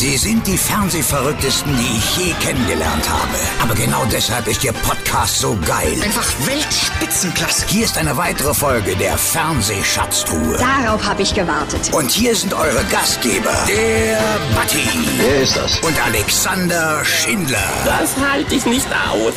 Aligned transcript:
Sie 0.00 0.16
sind 0.16 0.46
die 0.46 0.56
Fernsehverrücktesten, 0.56 1.76
die 1.76 1.98
ich 1.98 2.16
je 2.16 2.32
kennengelernt 2.40 3.06
habe. 3.06 3.36
Aber 3.62 3.74
genau 3.74 4.02
deshalb 4.10 4.48
ist 4.48 4.64
Ihr 4.64 4.72
Podcast 4.72 5.40
so 5.40 5.58
geil. 5.66 5.92
Einfach 6.02 6.26
Weltspitzenklasse. 6.46 7.66
Hier 7.68 7.84
ist 7.84 7.98
eine 7.98 8.16
weitere 8.16 8.54
Folge 8.54 8.96
der 8.96 9.18
Fernsehschatztruhe. 9.18 10.56
Darauf 10.56 11.04
habe 11.04 11.20
ich 11.20 11.34
gewartet. 11.34 11.92
Und 11.92 12.10
hier 12.10 12.34
sind 12.34 12.54
eure 12.54 12.82
Gastgeber, 12.84 13.52
der 13.68 14.38
Batti 14.54 14.88
Wer 15.18 15.42
ist 15.42 15.58
das? 15.58 15.78
und 15.80 16.02
Alexander 16.02 17.04
Schindler. 17.04 17.58
Das 17.84 18.16
halte 18.16 18.54
ich 18.54 18.64
nicht 18.64 18.88
aus. 19.12 19.34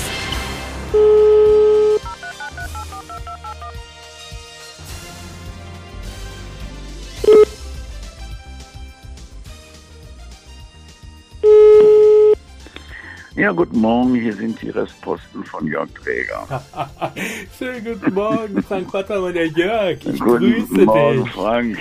Ja, 13.36 13.51
guten 13.51 13.82
Morgen, 13.82 14.14
hier 14.14 14.33
sind 14.33 14.61
die 14.61 14.69
Restposten 14.69 15.43
von 15.43 15.65
Jörg 15.65 15.89
Träger. 15.96 16.64
Schönen 17.57 17.83
guten 17.83 18.14
Morgen, 18.14 18.61
Frank 18.61 18.93
Wattermann, 18.93 19.33
der 19.33 19.47
Jörg. 19.47 19.97
Ich 20.05 20.19
guten 20.19 20.68
grüße 20.68 20.86
Morgen, 20.86 21.24
dich. 21.24 21.33
Frank. 21.33 21.77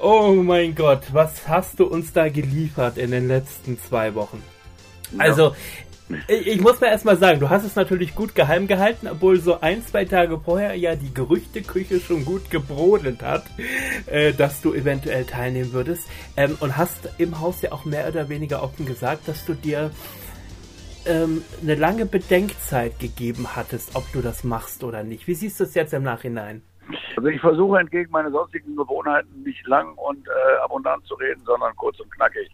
Oh 0.00 0.32
mein 0.34 0.74
Gott, 0.74 1.02
was 1.12 1.46
hast 1.46 1.78
du 1.78 1.84
uns 1.84 2.12
da 2.12 2.28
geliefert 2.28 2.98
in 2.98 3.12
den 3.12 3.28
letzten 3.28 3.78
zwei 3.78 4.16
Wochen? 4.16 4.42
Also, 5.18 5.54
ich, 6.26 6.46
ich 6.48 6.60
muss 6.60 6.80
mir 6.80 6.88
erstmal 6.88 7.16
sagen, 7.16 7.38
du 7.38 7.48
hast 7.48 7.64
es 7.64 7.76
natürlich 7.76 8.16
gut 8.16 8.34
geheim 8.34 8.66
gehalten, 8.66 9.06
obwohl 9.06 9.40
so 9.40 9.60
ein, 9.60 9.86
zwei 9.86 10.04
Tage 10.04 10.40
vorher 10.40 10.74
ja 10.74 10.96
die 10.96 11.14
Gerüchteküche 11.14 12.00
schon 12.00 12.24
gut 12.24 12.50
gebrodelt 12.50 13.22
hat, 13.22 13.44
äh, 14.06 14.32
dass 14.32 14.62
du 14.62 14.74
eventuell 14.74 15.26
teilnehmen 15.26 15.72
würdest. 15.72 16.08
Ähm, 16.36 16.56
und 16.58 16.76
hast 16.76 17.08
im 17.18 17.40
Haus 17.40 17.62
ja 17.62 17.70
auch 17.70 17.84
mehr 17.84 18.08
oder 18.08 18.28
weniger 18.28 18.64
offen 18.64 18.84
gesagt, 18.84 19.28
dass 19.28 19.44
du 19.44 19.54
dir 19.54 19.92
ähm, 21.06 21.42
eine 21.62 21.74
lange 21.74 22.06
Bedenkzeit 22.06 22.98
gegeben 22.98 23.56
hattest, 23.56 23.96
ob 23.96 24.10
du 24.12 24.22
das 24.22 24.44
machst 24.44 24.84
oder 24.84 25.02
nicht. 25.02 25.26
Wie 25.26 25.34
siehst 25.34 25.60
du 25.60 25.64
es 25.64 25.74
jetzt 25.74 25.94
im 25.94 26.02
Nachhinein? 26.02 26.62
Also 27.16 27.28
ich 27.28 27.40
versuche 27.40 27.78
entgegen 27.78 28.10
meiner 28.10 28.30
sonstigen 28.30 28.76
Gewohnheiten 28.76 29.42
nicht 29.42 29.66
lang 29.66 29.94
und 29.94 30.26
äh, 30.28 30.62
abundant 30.62 31.04
zu 31.06 31.14
reden, 31.14 31.42
sondern 31.44 31.74
kurz 31.76 31.98
und 31.98 32.10
knackig. 32.12 32.48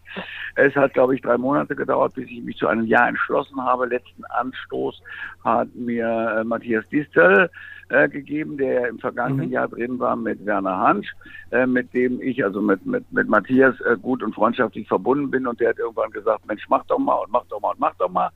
Es 0.54 0.74
hat, 0.74 0.94
glaube 0.94 1.14
ich, 1.14 1.20
drei 1.20 1.36
Monate 1.36 1.74
gedauert, 1.74 2.14
bis 2.14 2.28
ich 2.30 2.42
mich 2.42 2.56
zu 2.56 2.68
einem 2.68 2.86
Ja 2.86 3.08
entschlossen 3.08 3.60
habe. 3.62 3.86
Letzten 3.86 4.24
Anstoß 4.26 5.02
hat 5.44 5.74
mir 5.74 6.38
äh, 6.38 6.44
Matthias 6.44 6.88
Distel 6.88 7.50
äh, 7.92 8.08
gegeben, 8.08 8.56
der 8.56 8.88
im 8.88 8.98
vergangenen 8.98 9.46
Mhm. 9.46 9.52
Jahr 9.52 9.68
drin 9.68 9.98
war 9.98 10.16
mit 10.16 10.44
Werner 10.46 10.78
Hansch, 10.78 11.08
äh, 11.50 11.66
mit 11.66 11.92
dem 11.92 12.20
ich, 12.22 12.42
also 12.42 12.60
mit, 12.62 12.84
mit, 12.86 13.10
mit 13.12 13.28
Matthias, 13.28 13.78
äh, 13.82 13.96
gut 13.96 14.22
und 14.22 14.34
freundschaftlich 14.34 14.88
verbunden 14.88 15.30
bin. 15.30 15.46
Und 15.46 15.60
der 15.60 15.70
hat 15.70 15.78
irgendwann 15.78 16.10
gesagt, 16.10 16.46
Mensch, 16.46 16.64
mach 16.68 16.84
doch 16.86 16.98
mal 16.98 17.16
und 17.16 17.30
mach 17.30 17.44
doch 17.46 17.60
mal 17.60 17.70
und 17.72 17.80
mach 17.80 17.94
doch 17.96 18.10
mal. 18.10 18.30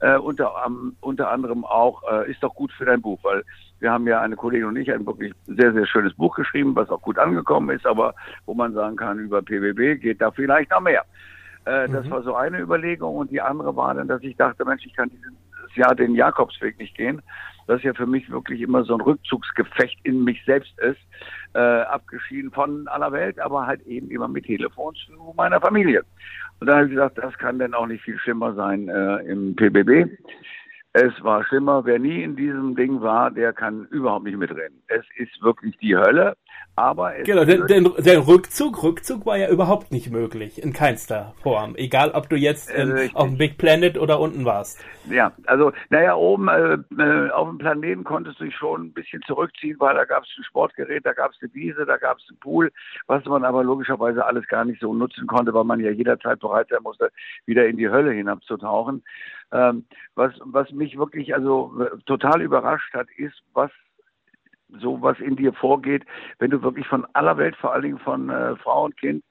Äh, 0.00 0.16
unter, 0.16 0.56
am- 0.64 0.96
unter 1.00 1.30
anderem 1.30 1.64
auch, 1.64 2.02
äh, 2.10 2.30
ist 2.30 2.42
doch 2.42 2.54
gut 2.54 2.72
für 2.72 2.86
dein 2.86 3.02
Buch, 3.02 3.20
weil 3.22 3.44
wir 3.80 3.90
haben 3.92 4.06
ja 4.06 4.20
eine 4.20 4.36
Kollegin 4.36 4.68
und 4.68 4.76
ich 4.76 4.92
ein 4.92 5.04
wirklich 5.06 5.32
sehr, 5.46 5.72
sehr 5.72 5.86
schönes 5.86 6.14
Buch 6.14 6.34
geschrieben, 6.36 6.74
was 6.74 6.88
auch 6.88 7.02
gut 7.02 7.18
angekommen 7.18 7.70
ist, 7.76 7.84
aber 7.86 8.14
wo 8.46 8.54
man 8.54 8.72
sagen 8.72 8.96
kann, 8.96 9.18
über 9.18 9.42
PWB 9.42 10.00
geht 10.00 10.20
da 10.22 10.30
vielleicht 10.30 10.70
noch 10.70 10.80
mehr. 10.80 11.04
Äh, 11.64 11.88
Das 11.88 12.06
Mhm. 12.06 12.10
war 12.10 12.22
so 12.22 12.34
eine 12.34 12.60
Überlegung 12.60 13.16
und 13.16 13.30
die 13.30 13.40
andere 13.40 13.74
war 13.76 13.92
dann, 13.94 14.08
dass 14.08 14.22
ich 14.22 14.36
dachte, 14.36 14.64
Mensch, 14.64 14.86
ich 14.86 14.94
kann 14.94 15.10
dieses 15.10 15.76
Jahr 15.76 15.94
den 15.94 16.14
Jakobsweg 16.14 16.78
nicht 16.78 16.96
gehen, 16.96 17.20
das 17.66 17.82
ja 17.82 17.94
für 17.94 18.06
mich 18.06 18.30
wirklich 18.30 18.60
immer 18.60 18.84
so 18.84 18.94
ein 18.94 19.00
Rückzugsgefecht 19.00 19.98
in 20.04 20.24
mich 20.24 20.42
selbst 20.44 20.78
ist, 20.80 21.00
äh, 21.54 21.58
abgeschieden 21.58 22.50
von 22.50 22.88
aller 22.88 23.12
Welt, 23.12 23.38
aber 23.38 23.66
halt 23.66 23.82
eben 23.86 24.10
immer 24.10 24.28
mit 24.28 24.46
Telefon 24.46 24.94
zu 24.94 25.34
meiner 25.36 25.60
Familie. 25.60 26.04
Und 26.60 26.66
da 26.66 26.76
habe 26.76 26.86
ich 26.86 26.92
gesagt, 26.92 27.18
das 27.18 27.36
kann 27.38 27.58
denn 27.58 27.74
auch 27.74 27.86
nicht 27.86 28.04
viel 28.04 28.18
schlimmer 28.18 28.54
sein 28.54 28.88
äh, 28.88 29.16
im 29.30 29.54
PBB. 29.56 30.08
Es 30.94 31.12
war 31.24 31.42
schlimmer. 31.46 31.86
Wer 31.86 31.98
nie 31.98 32.22
in 32.22 32.36
diesem 32.36 32.76
Ding 32.76 33.00
war, 33.00 33.30
der 33.30 33.54
kann 33.54 33.86
überhaupt 33.86 34.24
nicht 34.24 34.36
mitreden. 34.36 34.82
Es 34.88 35.04
ist 35.16 35.42
wirklich 35.42 35.76
die 35.78 35.96
Hölle. 35.96 36.36
Aber 36.76 37.16
es 37.16 37.26
Genau, 37.26 37.44
der, 37.44 37.66
der, 37.66 37.80
der 37.80 38.26
Rückzug, 38.26 38.82
Rückzug 38.82 39.26
war 39.26 39.36
ja 39.36 39.50
überhaupt 39.50 39.90
nicht 39.90 40.10
möglich, 40.10 40.62
in 40.62 40.72
keinster 40.72 41.34
Form. 41.42 41.74
Egal, 41.76 42.10
ob 42.12 42.28
du 42.28 42.36
jetzt 42.36 42.70
Äh, 42.70 42.82
ähm, 42.82 42.92
richtig. 42.92 43.16
auf 43.16 43.28
dem 43.28 43.38
Big 43.38 43.58
Planet 43.58 43.98
oder 43.98 44.20
unten 44.20 44.44
warst. 44.44 44.84
Ja, 45.10 45.32
also 45.46 45.72
naja, 45.90 46.14
oben 46.14 46.48
äh, 46.48 46.78
äh, 46.98 47.30
auf 47.30 47.48
dem 47.48 47.58
Planeten 47.58 48.04
konntest 48.04 48.40
du 48.40 48.44
dich 48.44 48.56
schon 48.56 48.86
ein 48.86 48.92
bisschen 48.92 49.22
zurückziehen, 49.26 49.76
weil 49.80 49.94
da 49.94 50.04
gab 50.04 50.24
es 50.24 50.30
ein 50.38 50.44
Sportgerät, 50.44 51.04
da 51.04 51.12
gab 51.12 51.32
es 51.32 51.38
eine 51.42 51.52
Wiese, 51.54 51.84
da 51.86 51.96
gab 51.96 52.18
es 52.18 52.24
einen 52.28 52.38
Pool, 52.38 52.70
was 53.06 53.24
man 53.24 53.44
aber 53.44 53.64
logischerweise 53.64 54.24
alles 54.24 54.46
gar 54.48 54.64
nicht 54.64 54.80
so 54.80 54.94
nutzen 54.94 55.26
konnte, 55.26 55.52
weil 55.54 55.64
man 55.64 55.80
ja 55.80 55.90
jederzeit 55.90 56.38
bereit 56.40 56.68
sein 56.70 56.82
musste, 56.82 57.10
wieder 57.46 57.66
in 57.66 57.76
die 57.76 57.88
Hölle 57.88 58.12
hinabzutauchen. 58.12 59.02
Ähm, 59.52 59.84
was, 60.14 60.32
was 60.44 60.70
mich 60.72 60.96
wirklich 60.98 61.34
also 61.34 61.86
total 62.06 62.42
überrascht 62.42 62.92
hat, 62.94 63.08
ist, 63.16 63.42
was 63.52 63.70
so 64.80 65.00
was 65.02 65.18
in 65.20 65.36
dir 65.36 65.52
vorgeht, 65.52 66.04
wenn 66.38 66.50
du 66.50 66.62
wirklich 66.62 66.86
von 66.86 67.06
aller 67.12 67.36
Welt, 67.36 67.56
vor 67.56 67.72
allen 67.72 67.82
Dingen 67.82 67.98
von 67.98 68.30
äh, 68.30 68.56
Frau 68.56 68.84
und 68.86 68.96
Kind, 68.96 69.22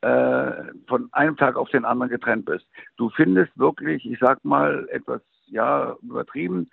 äh, 0.00 0.52
von 0.86 1.08
einem 1.12 1.36
Tag 1.36 1.56
auf 1.56 1.68
den 1.70 1.84
anderen 1.84 2.10
getrennt 2.10 2.46
bist. 2.46 2.66
Du 2.96 3.10
findest 3.10 3.56
wirklich, 3.58 4.04
ich 4.10 4.18
sag 4.18 4.44
mal, 4.44 4.88
etwas, 4.90 5.20
ja, 5.46 5.96
übertrieben, 6.02 6.68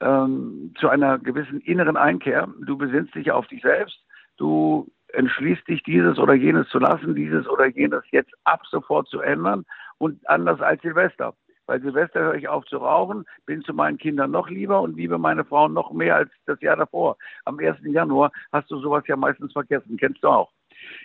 ähm, 0.00 0.74
zu 0.78 0.88
einer 0.88 1.18
gewissen 1.18 1.60
inneren 1.60 1.96
Einkehr. 1.96 2.48
Du 2.66 2.76
besinnst 2.76 3.14
dich 3.14 3.30
auf 3.30 3.46
dich 3.46 3.62
selbst. 3.62 3.98
Du 4.36 4.90
entschließt 5.08 5.68
dich, 5.68 5.82
dieses 5.82 6.18
oder 6.18 6.34
jenes 6.34 6.68
zu 6.68 6.78
lassen, 6.78 7.14
dieses 7.14 7.46
oder 7.48 7.66
jenes 7.66 8.02
jetzt 8.10 8.32
ab 8.44 8.62
sofort 8.70 9.08
zu 9.08 9.20
ändern 9.20 9.64
und 9.98 10.26
anders 10.28 10.60
als 10.60 10.82
Silvester. 10.82 11.34
Bei 11.66 11.78
Silvester 11.78 12.20
höre 12.20 12.34
ich 12.34 12.48
auf 12.48 12.64
zu 12.66 12.78
rauchen, 12.78 13.24
bin 13.46 13.62
zu 13.62 13.72
meinen 13.72 13.98
Kindern 13.98 14.30
noch 14.30 14.48
lieber 14.48 14.80
und 14.80 14.96
liebe 14.96 15.18
meine 15.18 15.44
Frau 15.44 15.68
noch 15.68 15.92
mehr 15.92 16.16
als 16.16 16.30
das 16.46 16.60
Jahr 16.60 16.76
davor. 16.76 17.16
Am 17.44 17.58
1. 17.58 17.78
Januar 17.84 18.32
hast 18.52 18.70
du 18.70 18.78
sowas 18.78 19.04
ja 19.06 19.16
meistens 19.16 19.52
vergessen, 19.52 19.96
kennst 19.96 20.22
du 20.24 20.28
auch. 20.28 20.50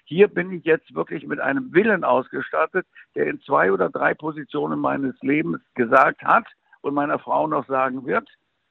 Hier 0.05 0.27
bin 0.27 0.51
ich 0.51 0.63
jetzt 0.63 0.95
wirklich 0.95 1.27
mit 1.27 1.39
einem 1.39 1.73
Willen 1.73 2.03
ausgestattet, 2.03 2.87
der 3.15 3.27
in 3.27 3.39
zwei 3.41 3.71
oder 3.71 3.89
drei 3.89 4.13
Positionen 4.13 4.79
meines 4.79 5.15
Lebens 5.21 5.61
gesagt 5.75 6.23
hat 6.23 6.47
und 6.81 6.95
meiner 6.95 7.19
Frau 7.19 7.47
noch 7.47 7.67
sagen 7.67 8.05
wird, 8.05 8.27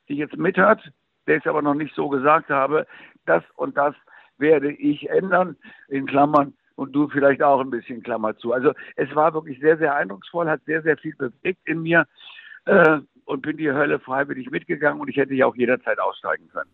die 0.09 0.17
jetzt 0.17 0.37
mithört, 0.37 0.91
der 1.27 1.37
ich 1.37 1.47
aber 1.47 1.63
noch 1.63 1.75
nicht 1.75 1.95
so 1.95 2.09
gesagt 2.09 2.51
habe, 2.51 2.87
das 3.27 3.45
und 3.55 3.77
das 3.77 3.95
werde 4.39 4.73
ich 4.73 5.09
ändern, 5.09 5.57
in 5.89 6.07
Klammern, 6.07 6.55
und 6.77 6.93
du 6.93 7.09
vielleicht 7.09 7.43
auch 7.43 7.61
ein 7.61 7.71
bisschen 7.71 8.03
Klammer 8.03 8.37
zu. 8.37 8.53
Also 8.53 8.73
es 8.95 9.13
war 9.15 9.35
wirklich 9.35 9.59
sehr, 9.61 9.77
sehr 9.79 9.95
eindrucksvoll, 9.95 10.49
hat 10.49 10.63
sehr, 10.65 10.83
sehr 10.83 10.97
viel 10.97 11.15
bewegt 11.17 11.61
in 11.65 11.83
mir 11.83 12.07
äh, 12.67 12.99
und 13.25 13.43
bin 13.43 13.57
die 13.57 13.73
Hölle 13.73 13.99
freiwillig 13.99 14.51
mitgegangen 14.51 15.01
und 15.01 15.09
ich 15.09 15.17
hätte 15.17 15.35
ja 15.35 15.47
auch 15.47 15.57
jederzeit 15.57 15.99
aussteigen 15.99 16.49
können. 16.49 16.71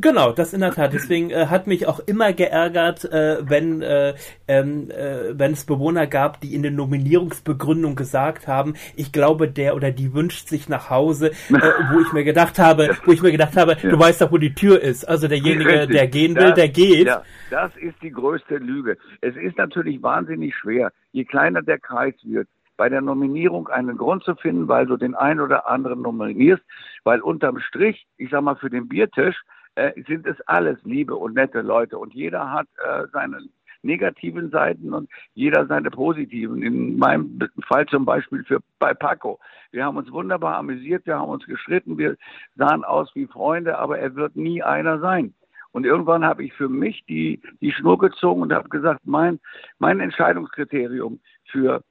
Genau, 0.00 0.32
das 0.32 0.52
in 0.52 0.60
der 0.60 0.72
Tat. 0.72 0.92
Deswegen 0.92 1.30
äh, 1.30 1.46
hat 1.46 1.66
mich 1.66 1.86
auch 1.86 2.00
immer 2.00 2.32
geärgert, 2.32 3.04
äh, 3.04 3.38
wenn, 3.48 3.82
äh, 3.82 4.14
ähm, 4.46 4.90
äh, 4.90 5.38
wenn 5.38 5.52
es 5.52 5.64
Bewohner 5.64 6.06
gab, 6.06 6.40
die 6.40 6.54
in 6.54 6.62
der 6.62 6.70
Nominierungsbegründung 6.72 7.94
gesagt 7.96 8.46
haben, 8.46 8.74
ich 8.96 9.12
glaube, 9.12 9.48
der 9.48 9.74
oder 9.74 9.90
die 9.90 10.14
wünscht 10.14 10.48
sich 10.48 10.68
nach 10.68 10.90
Hause, 10.90 11.30
äh, 11.30 11.60
wo 11.92 12.00
ich 12.00 12.12
mir 12.12 12.24
gedacht 12.24 12.58
habe, 12.58 12.96
wo 13.04 13.12
ich 13.12 13.22
mir 13.22 13.32
gedacht 13.32 13.56
habe, 13.56 13.76
du 13.76 13.98
weißt 13.98 14.20
doch, 14.22 14.32
wo 14.32 14.38
die 14.38 14.54
Tür 14.54 14.80
ist. 14.80 15.04
Also 15.08 15.28
derjenige, 15.28 15.68
Richtig. 15.70 15.96
der 15.96 16.06
gehen 16.08 16.36
will, 16.36 16.46
Das- 16.48 16.54
der 16.54 16.68
geht. 16.68 17.06
Ja, 17.06 17.22
das 17.50 17.70
ist 17.76 17.96
die 18.02 18.10
größte 18.10 18.56
Lüge. 18.56 18.96
Es 19.20 19.34
ist 19.36 19.56
natürlich 19.58 20.02
wahnsinnig 20.02 20.54
schwer, 20.56 20.92
je 21.12 21.24
kleiner 21.24 21.62
der 21.62 21.78
Kreis 21.78 22.14
wird, 22.22 22.48
bei 22.78 22.88
der 22.88 23.02
Nominierung 23.02 23.68
einen 23.68 23.98
Grund 23.98 24.24
zu 24.24 24.34
finden, 24.36 24.68
weil 24.68 24.86
du 24.86 24.96
den 24.96 25.14
einen 25.14 25.40
oder 25.40 25.68
anderen 25.68 26.00
nominierst, 26.00 26.62
weil 27.04 27.20
unterm 27.20 27.58
Strich, 27.58 28.06
ich 28.16 28.30
sag 28.30 28.42
mal, 28.42 28.56
für 28.56 28.70
den 28.70 28.88
Biertisch 28.88 29.36
äh, 29.74 29.92
sind 30.06 30.26
es 30.26 30.40
alles 30.46 30.78
liebe 30.84 31.14
und 31.14 31.34
nette 31.34 31.60
Leute 31.60 31.98
und 31.98 32.14
jeder 32.14 32.50
hat 32.50 32.68
äh, 32.82 33.06
seine 33.12 33.40
negativen 33.82 34.50
Seiten 34.50 34.92
und 34.94 35.10
jeder 35.34 35.66
seine 35.66 35.90
positiven. 35.90 36.62
In 36.62 36.98
meinem 36.98 37.38
Fall 37.66 37.86
zum 37.86 38.04
Beispiel 38.04 38.44
für 38.44 38.60
bei 38.78 38.94
Paco. 38.94 39.38
Wir 39.70 39.84
haben 39.84 39.96
uns 39.96 40.10
wunderbar 40.10 40.56
amüsiert, 40.56 41.04
wir 41.06 41.18
haben 41.18 41.30
uns 41.30 41.46
geschritten, 41.46 41.98
wir 41.98 42.16
sahen 42.56 42.84
aus 42.84 43.10
wie 43.14 43.26
Freunde, 43.26 43.78
aber 43.78 43.98
er 43.98 44.14
wird 44.14 44.36
nie 44.36 44.62
einer 44.62 45.00
sein. 45.00 45.34
Und 45.72 45.84
irgendwann 45.84 46.24
habe 46.24 46.44
ich 46.44 46.52
für 46.54 46.68
mich 46.68 47.04
die, 47.06 47.40
die 47.60 47.72
Schnur 47.72 47.98
gezogen 47.98 48.42
und 48.42 48.52
habe 48.52 48.68
gesagt, 48.68 49.00
mein, 49.04 49.38
mein 49.78 50.00
Entscheidungskriterium 50.00 51.20
für 51.50 51.82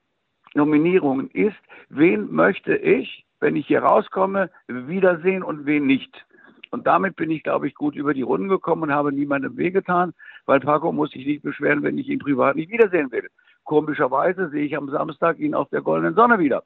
Nominierungen 0.54 1.30
ist, 1.30 1.56
wen 1.88 2.32
möchte 2.32 2.76
ich, 2.76 3.24
wenn 3.40 3.56
ich 3.56 3.66
hier 3.66 3.82
rauskomme, 3.82 4.50
wiedersehen 4.66 5.42
und 5.42 5.66
wen 5.66 5.86
nicht. 5.86 6.24
Und 6.70 6.86
damit 6.86 7.16
bin 7.16 7.30
ich, 7.30 7.42
glaube 7.42 7.66
ich, 7.66 7.74
gut 7.74 7.94
über 7.94 8.12
die 8.12 8.22
Runden 8.22 8.48
gekommen 8.48 8.84
und 8.84 8.92
habe 8.92 9.12
niemandem 9.12 9.56
wehgetan, 9.56 10.12
weil 10.46 10.60
Paco 10.60 10.92
muss 10.92 11.10
sich 11.10 11.26
nicht 11.26 11.42
beschweren, 11.42 11.82
wenn 11.82 11.98
ich 11.98 12.08
ihn 12.08 12.18
privat 12.18 12.56
nicht 12.56 12.70
wiedersehen 12.70 13.10
will. 13.10 13.28
Komischerweise 13.64 14.48
sehe 14.50 14.64
ich 14.64 14.76
am 14.76 14.90
Samstag 14.90 15.38
ihn 15.38 15.54
auf 15.54 15.68
der 15.70 15.82
goldenen 15.82 16.14
Sonne 16.14 16.38
wieder. 16.38 16.62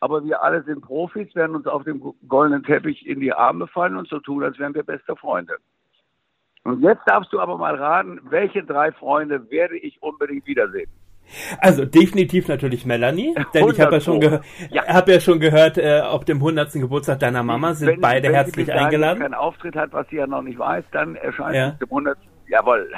Aber 0.00 0.24
wir 0.24 0.42
alle 0.42 0.62
sind 0.62 0.82
Profis, 0.82 1.34
werden 1.34 1.56
uns 1.56 1.66
auf 1.66 1.84
dem 1.84 2.00
goldenen 2.28 2.62
Teppich 2.62 3.06
in 3.06 3.20
die 3.20 3.32
Arme 3.32 3.66
fallen 3.66 3.96
und 3.96 4.08
so 4.08 4.20
tun, 4.20 4.44
als 4.44 4.58
wären 4.58 4.74
wir 4.74 4.82
beste 4.82 5.16
Freunde. 5.16 5.56
Und 6.64 6.82
jetzt 6.82 7.02
darfst 7.06 7.32
du 7.32 7.40
aber 7.40 7.56
mal 7.56 7.74
raten, 7.74 8.20
welche 8.24 8.62
drei 8.62 8.92
Freunde 8.92 9.50
werde 9.50 9.76
ich 9.78 10.02
unbedingt 10.02 10.46
wiedersehen? 10.46 10.90
Also 11.58 11.84
definitiv 11.84 12.48
natürlich 12.48 12.86
Melanie, 12.86 13.34
denn 13.54 13.68
ich 13.68 13.80
habe 13.80 13.96
ja 13.96 14.00
schon, 14.00 14.20
gehört, 14.20 14.44
ja. 14.70 14.86
Hab 14.86 15.08
ja 15.08 15.20
schon 15.20 15.40
gehört, 15.40 15.78
äh, 15.78 16.00
auf 16.00 16.24
dem 16.24 16.38
100. 16.38 16.72
Geburtstag 16.74 17.20
deiner 17.20 17.42
Mama 17.42 17.74
sind 17.74 17.88
wenn, 17.88 18.00
beide 18.00 18.28
wenn 18.28 18.34
herzlich 18.34 18.66
sie 18.66 18.72
eingeladen. 18.72 19.20
Wenn 19.20 19.30
keinen 19.30 19.38
Auftritt 19.38 19.76
hat, 19.76 19.92
was 19.92 20.08
sie 20.08 20.16
ja 20.16 20.26
noch 20.26 20.42
nicht 20.42 20.58
weiß, 20.58 20.84
dann 20.92 21.16
erscheint 21.16 21.54
ja. 21.54 21.68
auf 21.70 21.78
dem 21.78 21.88
100. 21.88 22.18
Jawohl. 22.48 22.90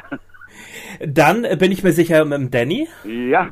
Dann 1.00 1.44
äh, 1.44 1.56
bin 1.56 1.72
ich 1.72 1.82
mir 1.82 1.92
sicher 1.92 2.24
mit 2.24 2.38
dem 2.38 2.50
Danny. 2.50 2.88
Ja. 3.04 3.50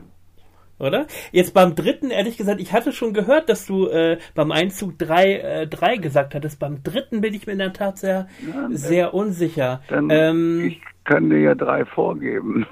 Oder? 0.78 1.06
Jetzt 1.32 1.54
beim 1.54 1.74
dritten, 1.74 2.10
ehrlich 2.10 2.36
gesagt, 2.36 2.60
ich 2.60 2.72
hatte 2.72 2.92
schon 2.92 3.12
gehört, 3.12 3.48
dass 3.48 3.66
du 3.66 3.88
äh, 3.88 4.18
beim 4.34 4.52
Einzug 4.52 4.96
drei, 4.96 5.34
äh, 5.34 5.66
drei 5.66 5.96
gesagt 5.96 6.34
hattest. 6.34 6.60
Beim 6.60 6.82
dritten 6.84 7.20
bin 7.20 7.34
ich 7.34 7.46
mir 7.46 7.54
in 7.54 7.58
der 7.58 7.72
Tat 7.72 7.98
sehr, 7.98 8.28
ja, 8.46 8.68
sehr 8.70 9.14
unsicher. 9.14 9.82
Dann, 9.88 10.08
ähm, 10.10 10.64
ich 10.68 10.80
kann 11.04 11.30
dir 11.30 11.40
ja 11.40 11.54
drei 11.54 11.84
vorgeben. 11.84 12.66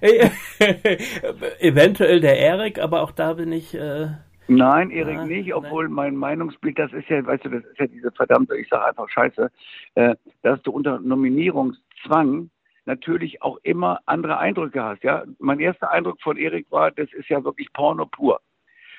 Eventuell 1.60 2.20
der 2.20 2.38
Erik, 2.38 2.78
aber 2.78 3.02
auch 3.02 3.12
da 3.12 3.34
bin 3.34 3.52
ich. 3.52 3.74
Äh, 3.74 4.08
Nein, 4.46 4.90
Erik 4.90 5.16
ja, 5.16 5.24
nicht, 5.24 5.54
obwohl 5.54 5.84
nein. 5.84 5.94
mein 5.94 6.16
Meinungsbild, 6.16 6.78
das 6.78 6.92
ist 6.92 7.08
ja, 7.08 7.24
weißt 7.24 7.46
du, 7.46 7.48
das 7.48 7.64
ist 7.64 7.78
ja 7.78 7.86
diese 7.86 8.12
verdammte, 8.12 8.56
ich 8.56 8.68
sage 8.68 8.84
einfach 8.84 9.08
Scheiße, 9.08 9.50
äh, 9.94 10.14
dass 10.42 10.60
du 10.62 10.70
unter 10.70 11.00
Nominierungszwang 11.00 12.50
natürlich 12.84 13.40
auch 13.40 13.58
immer 13.62 14.00
andere 14.04 14.38
Eindrücke 14.38 14.82
hast. 14.82 15.02
Ja, 15.02 15.24
mein 15.38 15.60
erster 15.60 15.90
Eindruck 15.90 16.20
von 16.20 16.36
Erik 16.36 16.70
war, 16.70 16.90
das 16.90 17.10
ist 17.14 17.28
ja 17.30 17.42
wirklich 17.42 17.72
Porno 17.72 18.04
pur. 18.04 18.40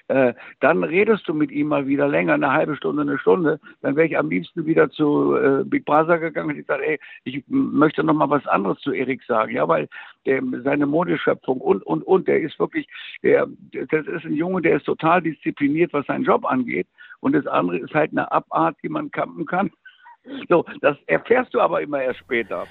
Äh, 0.07 0.33
dann 0.59 0.83
redest 0.83 1.27
du 1.27 1.33
mit 1.33 1.51
ihm 1.51 1.67
mal 1.69 1.87
wieder 1.87 2.07
länger, 2.07 2.33
eine 2.33 2.51
halbe 2.51 2.75
Stunde, 2.75 3.01
eine 3.01 3.17
Stunde, 3.17 3.59
dann 3.81 3.95
wäre 3.95 4.05
ich 4.05 4.17
am 4.17 4.29
liebsten 4.29 4.65
wieder 4.65 4.89
zu 4.91 5.35
äh, 5.35 5.63
Big 5.63 5.83
Brother 5.85 6.19
gegangen 6.19 6.51
und 6.51 6.59
ich 6.59 6.67
sage, 6.67 6.85
ey, 6.85 6.99
ich 7.23 7.43
möchte 7.47 8.03
noch 8.03 8.13
mal 8.13 8.29
was 8.29 8.45
anderes 8.45 8.79
zu 8.81 8.91
Erik 8.91 9.23
sagen, 9.23 9.51
ja, 9.51 9.67
weil 9.67 9.87
der, 10.27 10.43
seine 10.63 10.85
Modeschöpfung 10.85 11.59
und, 11.59 11.81
und, 11.83 12.03
und, 12.03 12.27
der 12.27 12.39
ist 12.39 12.59
wirklich, 12.59 12.87
der, 13.23 13.47
das 13.71 14.05
ist 14.05 14.25
ein 14.25 14.35
Junge, 14.35 14.61
der 14.61 14.77
ist 14.77 14.85
total 14.85 15.23
diszipliniert, 15.23 15.91
was 15.91 16.05
seinen 16.05 16.23
Job 16.23 16.45
angeht 16.45 16.87
und 17.21 17.33
das 17.33 17.47
andere 17.47 17.79
ist 17.79 17.93
halt 17.95 18.11
eine 18.11 18.31
Abart, 18.31 18.77
die 18.83 18.89
man 18.89 19.09
kampen 19.11 19.45
kann. 19.45 19.71
So, 20.49 20.65
das 20.81 20.97
erfährst 21.05 21.53
du 21.53 21.61
aber 21.61 21.81
immer 21.83 22.01
erst 22.01 22.17
später. 22.17 22.65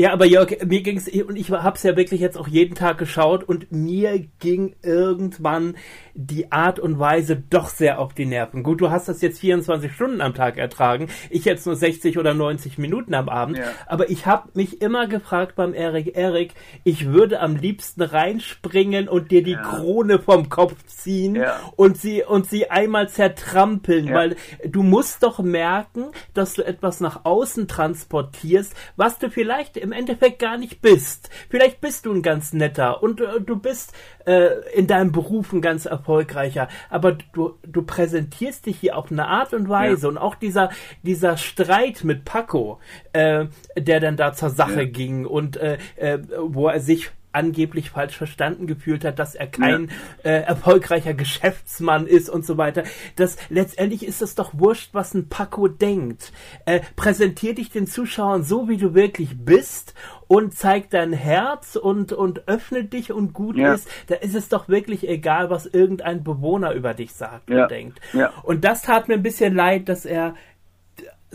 Ja, 0.00 0.14
aber 0.14 0.24
Jörg, 0.24 0.64
mir 0.64 0.80
ging 0.80 0.96
es, 0.96 1.08
und 1.08 1.36
ich 1.36 1.50
habe 1.50 1.76
es 1.76 1.82
ja 1.82 1.94
wirklich 1.94 2.22
jetzt 2.22 2.38
auch 2.38 2.48
jeden 2.48 2.74
Tag 2.74 2.96
geschaut 2.96 3.44
und 3.44 3.70
mir 3.70 4.24
ging 4.38 4.74
irgendwann 4.82 5.76
die 6.14 6.50
Art 6.50 6.78
und 6.78 6.98
Weise 6.98 7.36
doch 7.36 7.68
sehr 7.68 7.98
auf 7.98 8.14
die 8.14 8.24
Nerven. 8.24 8.62
Gut, 8.62 8.80
du 8.80 8.88
hast 8.88 9.10
das 9.10 9.20
jetzt 9.20 9.40
24 9.40 9.92
Stunden 9.92 10.22
am 10.22 10.32
Tag 10.32 10.56
ertragen, 10.56 11.08
ich 11.28 11.44
jetzt 11.44 11.66
nur 11.66 11.76
60 11.76 12.16
oder 12.16 12.32
90 12.32 12.78
Minuten 12.78 13.12
am 13.12 13.28
Abend, 13.28 13.58
ja. 13.58 13.64
aber 13.86 14.08
ich 14.08 14.24
habe 14.24 14.48
mich 14.54 14.80
immer 14.80 15.06
gefragt 15.06 15.54
beim 15.56 15.74
Erik, 15.74 16.16
Erik, 16.16 16.54
ich 16.82 17.08
würde 17.08 17.40
am 17.40 17.56
liebsten 17.56 18.00
reinspringen 18.00 19.06
und 19.06 19.30
dir 19.30 19.42
die 19.42 19.52
ja. 19.52 19.60
Krone 19.60 20.18
vom 20.18 20.48
Kopf 20.48 20.82
ziehen 20.86 21.34
ja. 21.34 21.60
und 21.76 21.98
sie 21.98 22.24
und 22.24 22.48
sie 22.48 22.70
einmal 22.70 23.10
zertrampeln, 23.10 24.14
weil 24.14 24.36
du 24.66 24.82
musst 24.82 25.22
doch 25.22 25.40
merken, 25.40 26.06
dass 26.32 26.54
du 26.54 26.62
etwas 26.66 27.00
nach 27.00 27.26
außen 27.26 27.68
transportierst, 27.68 28.74
was 28.96 29.18
du 29.18 29.30
vielleicht 29.30 29.76
im 29.76 29.89
Endeffekt 29.92 30.38
gar 30.38 30.58
nicht 30.58 30.80
bist. 30.82 31.30
Vielleicht 31.48 31.80
bist 31.80 32.06
du 32.06 32.12
ein 32.12 32.22
ganz 32.22 32.52
netter 32.52 33.02
und 33.02 33.20
äh, 33.20 33.40
du 33.40 33.56
bist 33.56 33.92
äh, 34.26 34.48
in 34.74 34.86
deinem 34.86 35.12
Beruf 35.12 35.52
ein 35.52 35.60
ganz 35.60 35.86
erfolgreicher, 35.86 36.68
aber 36.88 37.12
du, 37.32 37.54
du 37.66 37.82
präsentierst 37.82 38.66
dich 38.66 38.78
hier 38.80 38.96
auf 38.96 39.10
eine 39.10 39.26
Art 39.26 39.54
und 39.54 39.68
Weise 39.68 40.02
ja. 40.02 40.08
und 40.08 40.18
auch 40.18 40.34
dieser, 40.34 40.70
dieser 41.02 41.36
Streit 41.36 42.04
mit 42.04 42.24
Paco, 42.24 42.80
äh, 43.12 43.46
der 43.76 44.00
dann 44.00 44.16
da 44.16 44.32
zur 44.32 44.50
Sache 44.50 44.82
ja. 44.82 44.88
ging 44.88 45.26
und 45.26 45.56
äh, 45.56 45.78
äh, 45.96 46.18
wo 46.38 46.68
er 46.68 46.80
sich 46.80 47.10
angeblich 47.32 47.90
falsch 47.90 48.16
verstanden 48.16 48.66
gefühlt 48.66 49.04
hat, 49.04 49.18
dass 49.18 49.34
er 49.34 49.46
kein 49.46 49.90
ja. 50.24 50.30
äh, 50.30 50.42
erfolgreicher 50.42 51.14
Geschäftsmann 51.14 52.06
ist 52.06 52.28
und 52.28 52.44
so 52.44 52.56
weiter. 52.56 52.84
Das 53.16 53.36
letztendlich 53.48 54.04
ist 54.04 54.22
es 54.22 54.34
doch 54.34 54.52
wurscht, 54.54 54.90
was 54.92 55.14
ein 55.14 55.28
Paco 55.28 55.68
denkt. 55.68 56.32
Äh, 56.64 56.80
präsentier 56.96 57.54
dich 57.54 57.70
den 57.70 57.86
Zuschauern 57.86 58.42
so, 58.42 58.68
wie 58.68 58.76
du 58.76 58.94
wirklich 58.94 59.44
bist 59.44 59.94
und 60.26 60.54
zeig 60.54 60.90
dein 60.90 61.12
Herz 61.12 61.76
und 61.76 62.12
und 62.12 62.48
öffne 62.48 62.84
dich 62.84 63.12
und 63.12 63.32
gut 63.32 63.56
ja. 63.56 63.74
ist. 63.74 63.88
Da 64.08 64.16
ist 64.16 64.34
es 64.34 64.48
doch 64.48 64.68
wirklich 64.68 65.08
egal, 65.08 65.50
was 65.50 65.66
irgendein 65.66 66.22
Bewohner 66.22 66.72
über 66.72 66.94
dich 66.94 67.12
sagt 67.12 67.50
ja. 67.50 67.62
und 67.62 67.70
denkt. 67.70 68.00
Und 68.42 68.64
das 68.64 68.82
tat 68.82 69.08
mir 69.08 69.14
ein 69.14 69.22
bisschen 69.22 69.54
leid, 69.54 69.88
dass 69.88 70.04
er 70.04 70.34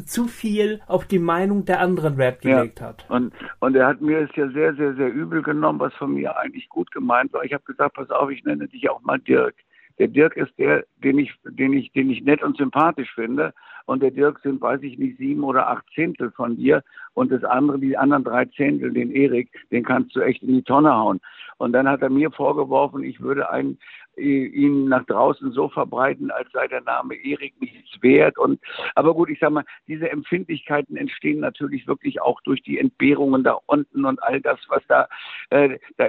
zu 0.06 0.26
viel 0.26 0.82
auf 0.88 1.06
die 1.06 1.20
Meinung 1.20 1.66
der 1.66 1.80
anderen 1.80 2.18
Wert 2.18 2.42
gelegt 2.42 2.80
ja. 2.80 2.88
hat. 2.88 3.06
Und, 3.10 3.34
und 3.60 3.76
er 3.76 3.88
hat 3.88 4.02
mir 4.02 4.20
es 4.20 4.36
ja 4.36 4.50
sehr, 4.50 4.76
sehr, 4.76 4.96
sehr 4.96 5.14
übel 5.14 5.42
genommen, 5.42 5.80
was 5.80 5.94
von 5.94 6.14
mir 6.14 6.38
eigentlich 6.38 6.70
gut 6.70 6.92
gemeint 6.92 7.34
war. 7.34 7.44
Ich 7.44 7.54
habe 7.54 7.64
gesagt, 7.64 7.96
pass 7.96 8.10
auf, 8.10 8.30
ich 8.30 8.44
nenne 8.44 8.68
dich 8.68 8.90
auch 8.90 9.02
mal 9.02 9.20
Dirk. 9.20 9.56
Der 9.98 10.08
Dirk 10.10 10.36
ist 10.36 10.58
der, 10.58 10.86
den 10.98 11.20
ich, 11.20 11.34
den 11.46 11.74
ich, 11.74 11.92
den 11.94 12.10
ich 12.10 12.22
nett 12.22 12.44
und 12.44 12.58
sympathisch 12.58 13.14
finde. 13.14 13.54
Und 13.86 14.02
der 14.02 14.12
Dirk 14.12 14.40
sind, 14.40 14.62
weiß 14.62 14.82
ich 14.82 14.98
nicht, 14.98 15.18
sieben 15.18 15.44
oder 15.44 15.70
acht 15.70 15.86
Zehntel 15.94 16.32
von 16.32 16.58
dir. 16.58 16.84
Und 17.14 17.32
das 17.32 17.44
andere, 17.44 17.80
die 17.80 17.98
anderen 17.98 18.24
drei 18.24 18.46
Zehntel, 18.46 18.92
den 18.92 19.12
Erik, 19.12 19.50
den 19.72 19.84
kannst 19.84 20.16
du 20.16 20.22
echt 20.22 20.42
in 20.42 20.54
die 20.54 20.64
Tonne 20.64 20.94
hauen. 20.94 21.22
Und 21.58 21.72
dann 21.72 21.88
hat 21.88 22.02
er 22.02 22.10
mir 22.10 22.32
vorgeworfen, 22.32 23.04
ich 23.04 23.22
würde 23.22 23.50
einen, 23.50 23.78
ihn 24.18 24.90
nach 24.90 25.06
draußen 25.06 25.52
so 25.52 25.70
verbreiten, 25.70 26.32
als 26.32 26.52
sei 26.52 26.68
der 26.68 26.82
Name 26.82 27.16
Erik 27.16 27.54
nichts 27.62 27.85
wert. 28.02 28.38
Und 28.38 28.60
aber 28.96 29.14
gut, 29.14 29.30
ich 29.30 29.40
sag 29.40 29.52
mal, 29.52 29.66
diese 29.88 30.10
Empfindlichkeiten 30.10 30.96
entstehen 30.98 31.40
natürlich 31.40 31.88
wirklich 31.88 32.22
auch 32.22 32.42
durch 32.42 32.62
die 32.64 32.80
Entbehrungen 32.80 33.44
da 33.44 33.58
unten 33.66 34.06
und 34.06 34.22
all 34.24 34.42
das, 34.42 34.60
was 34.70 34.84
da. 34.88 35.08
Äh, 35.50 35.78
da 35.98 36.08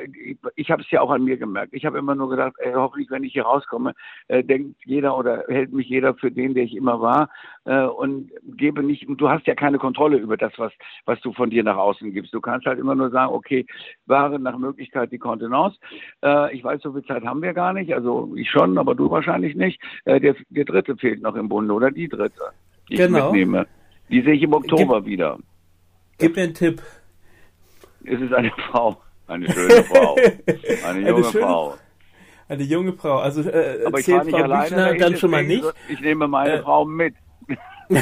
ich 0.55 0.71
habe 0.71 0.83
es 0.83 0.91
ja 0.91 1.01
auch 1.01 1.11
an 1.11 1.25
mir 1.25 1.37
gemerkt. 1.37 1.75
Ich 1.75 1.85
habe 1.85 1.99
immer 1.99 2.15
nur 2.15 2.31
gedacht, 2.31 2.55
ey, 2.59 2.73
hoffentlich, 2.75 3.11
wenn 3.11 3.25
ich 3.25 3.33
hier 3.33 3.45
rauskomme, 3.45 3.95
äh, 4.29 4.45
denkt 4.45 4.77
jeder 4.85 5.17
oder 5.17 5.45
hält 5.49 5.73
mich 5.73 5.89
jeder 5.89 6.15
für 6.15 6.31
den, 6.31 6.55
der 6.55 6.65
ich 6.65 6.77
immer 6.77 7.01
war 7.01 7.31
äh, 7.65 7.83
und 7.85 8.31
gebe 8.57 8.83
nicht. 8.83 9.07
Du 9.09 9.29
hast 9.29 9.47
ja 9.47 9.55
keine 9.55 9.79
Kontrolle 9.79 10.19
über 10.19 10.37
das, 10.37 10.53
was 10.57 10.73
was 11.05 11.21
du 11.21 11.33
von 11.33 11.51
dir 11.51 11.65
nach 11.65 11.77
außen 11.77 12.13
gibst. 12.13 12.33
Du 12.33 12.41
kannst 12.41 12.67
halt 12.67 12.79
immer 12.79 12.95
nur 12.95 13.11
sagen, 13.11 13.33
okay, 13.33 13.67
wahre 14.07 14.39
nach 14.39 14.59
Möglichkeit 14.59 15.13
die 15.13 15.19
Kontenance. 15.19 15.79
Äh, 16.23 16.55
ich 16.55 16.63
weiß, 16.63 16.83
so 16.83 16.93
viel 16.93 17.05
Zeit 17.05 17.25
haben 17.25 17.43
wir 17.43 17.53
gar 17.53 17.73
nicht 17.73 17.97
also 17.97 18.33
ich 18.37 18.51
schon, 18.51 18.79
aber 18.79 18.95
du 18.95 19.11
wahrscheinlich 19.11 19.57
nicht. 19.57 19.83
Äh, 20.05 20.21
der, 20.21 20.37
der 20.51 20.65
dritte 20.65 20.97
fehlt 20.97 21.23
noch 21.23 21.35
im 21.35 21.49
Bunde 21.49 21.75
oder 21.77 21.91
die 21.91 22.09
dritte, 22.09 22.43
die 22.89 22.97
genau. 22.97 23.19
ich 23.19 23.25
mitnehme. 23.25 23.67
Die 24.09 24.23
sehe 24.23 24.35
ich 24.35 24.43
im 24.43 24.53
Oktober 24.53 25.01
gib, 25.03 25.11
wieder. 25.11 25.39
Gib 26.19 26.37
mir 26.37 26.45
einen 26.45 26.55
Tipp. 26.55 26.83
Es 28.05 28.21
ist 28.21 28.33
eine 28.33 28.51
Frau, 28.71 28.97
eine 29.27 29.53
schöne 29.53 29.83
Frau, 29.85 30.17
eine 30.87 31.01
junge 31.01 31.15
eine 31.15 31.25
schöne, 31.25 31.45
Frau. 31.45 31.75
Eine 32.49 32.63
junge 32.63 32.93
Frau, 32.93 33.19
also 33.19 33.43
äh, 33.43 33.85
aber 33.85 33.99
ich 33.99 34.07
fahre 34.07 34.25
nicht 34.25 34.35
alleine, 34.35 34.97
dann 34.97 35.17
schon 35.17 35.31
mal 35.33 35.45
nicht. 35.45 35.65
Ich 35.89 36.01
nehme 36.01 36.29
meine 36.29 36.55
äh, 36.55 36.63
Frau 36.63 36.85
mit. 36.85 37.15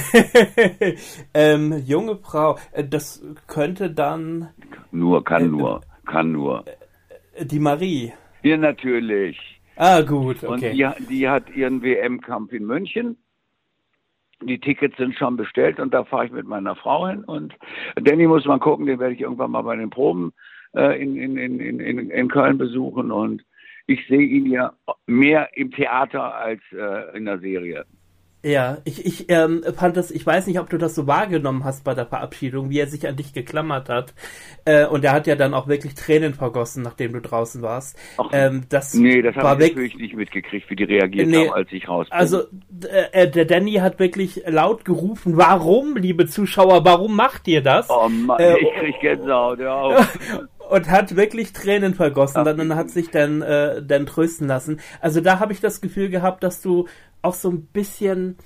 ähm, 1.35 1.83
junge 1.85 2.17
Frau, 2.17 2.59
äh, 2.73 2.85
das 2.85 3.23
könnte 3.47 3.91
dann. 3.91 4.51
Nur, 4.93 5.25
kann 5.25 5.45
äh, 5.45 5.49
nur, 5.49 5.81
kann 6.07 6.33
nur. 6.33 6.65
Äh, 7.35 7.47
die 7.47 7.59
Marie. 7.59 8.13
Ja, 8.43 8.57
natürlich. 8.57 9.39
Ah, 9.77 10.03
gut, 10.03 10.45
okay. 10.45 10.47
Und 10.47 10.63
die, 10.63 11.07
die 11.09 11.29
hat 11.29 11.51
ihren 11.51 11.83
WM-Kampf 11.83 12.53
in 12.53 12.67
München. 12.67 13.17
Die 14.47 14.59
Tickets 14.59 14.97
sind 14.97 15.15
schon 15.17 15.37
bestellt 15.37 15.81
und 15.81 15.93
da 15.95 16.05
fahre 16.05 16.27
ich 16.27 16.33
mit 16.33 16.47
meiner 16.47 16.77
Frau 16.77 17.07
hin. 17.09 17.25
Und 17.25 17.55
Danny 17.97 18.27
muss 18.27 18.45
mal 18.45 18.59
gucken, 18.59 18.87
den 18.87 18.99
werde 18.99 19.15
ich 19.15 19.21
irgendwann 19.21 19.51
mal 19.51 19.63
bei 19.63 19.77
den 19.77 19.91
Proben 19.91 20.33
äh, 20.75 21.01
in, 21.03 21.17
in, 21.17 21.37
in, 21.37 21.61
in, 21.61 22.11
in 22.11 22.29
Köln 22.29 22.59
besuchen. 22.59 23.11
Und 23.11 23.45
ich 23.87 24.07
sehe 24.07 24.27
ihn 24.27 24.47
ja 24.47 24.73
mehr 25.07 25.57
im 25.57 25.71
Theater 25.71 26.35
als 26.35 26.61
äh, 26.73 27.17
in 27.17 27.25
der 27.25 27.39
Serie. 27.39 27.85
Ja, 28.45 28.77
ich, 28.85 29.07
ich 29.07 29.31
ähm, 29.31 29.65
fand 29.75 29.97
das, 29.97 30.11
ich 30.11 30.25
weiß 30.25 30.47
nicht, 30.49 30.61
ob 30.61 30.69
du 30.69 30.77
das 30.77 30.95
so 30.95 31.07
wahrgenommen 31.07 31.65
hast 31.65 31.83
bei 31.83 31.95
der 31.95 32.05
Verabschiedung, 32.05 32.69
wie 32.69 32.79
er 32.79 32.87
sich 32.87 33.09
an 33.09 33.17
dich 33.17 33.33
geklammert 33.33 33.89
hat. 33.89 34.13
Äh, 34.67 34.87
und 34.87 35.03
er 35.03 35.13
hat 35.13 35.27
ja 35.27 35.35
dann 35.35 35.55
auch 35.55 35.67
wirklich 35.67 35.95
Tränen 35.95 36.35
vergossen, 36.35 36.83
nachdem 36.83 37.15
du 37.15 37.23
draußen 37.23 37.63
warst. 37.63 37.99
Ach, 38.19 38.29
ähm, 38.33 38.65
das 38.69 38.93
nee, 38.93 39.23
das 39.23 39.35
habe 39.35 39.65
ich 39.65 39.71
natürlich 39.71 39.97
nicht 39.97 40.15
mitgekriegt, 40.15 40.69
wie 40.69 40.77
die 40.77 40.85
reagiert 40.85 41.29
nee, 41.29 41.49
haben, 41.49 41.55
als 41.55 41.73
ich 41.73 41.89
raus 41.89 42.07
bin. 42.11 42.19
Also 42.19 42.43
äh, 43.13 43.31
der 43.31 43.47
Danny 43.47 43.75
hat 43.75 43.99
wirklich 43.99 44.43
laut 44.47 44.85
gerufen, 44.85 45.39
warum, 45.39 45.97
liebe 45.97 46.27
Zuschauer, 46.27 46.85
warum 46.85 47.17
macht 47.17 47.49
ihr 47.49 47.63
das? 47.63 47.89
Oh 47.89 48.11
Mann, 48.11 48.39
äh, 48.41 48.59
ich 48.59 48.75
krieg 48.79 49.01
Gänsehaut, 49.01 49.59
ja. 49.59 50.07
und 50.71 50.91
hat 50.91 51.17
wirklich 51.17 51.55
Tränen 51.55 51.95
vergossen 51.95 52.39
Ach, 52.41 52.45
dann, 52.45 52.75
hat 52.75 52.91
sich 52.91 53.11
dann, 53.11 53.41
äh, 53.41 53.83
dann 53.83 54.05
trösten 54.05 54.49
lassen. 54.49 54.81
Also 55.01 55.23
da 55.23 55.41
habe 55.41 55.55
ich 55.55 55.61
das 55.61 55.81
Gefühl 55.81 56.11
gehabt, 56.11 56.43
dass 56.43 56.61
du 56.61 56.87
auch 57.25 57.35
so 57.35 57.51
ein 57.51 57.67
bisschen 57.67 58.37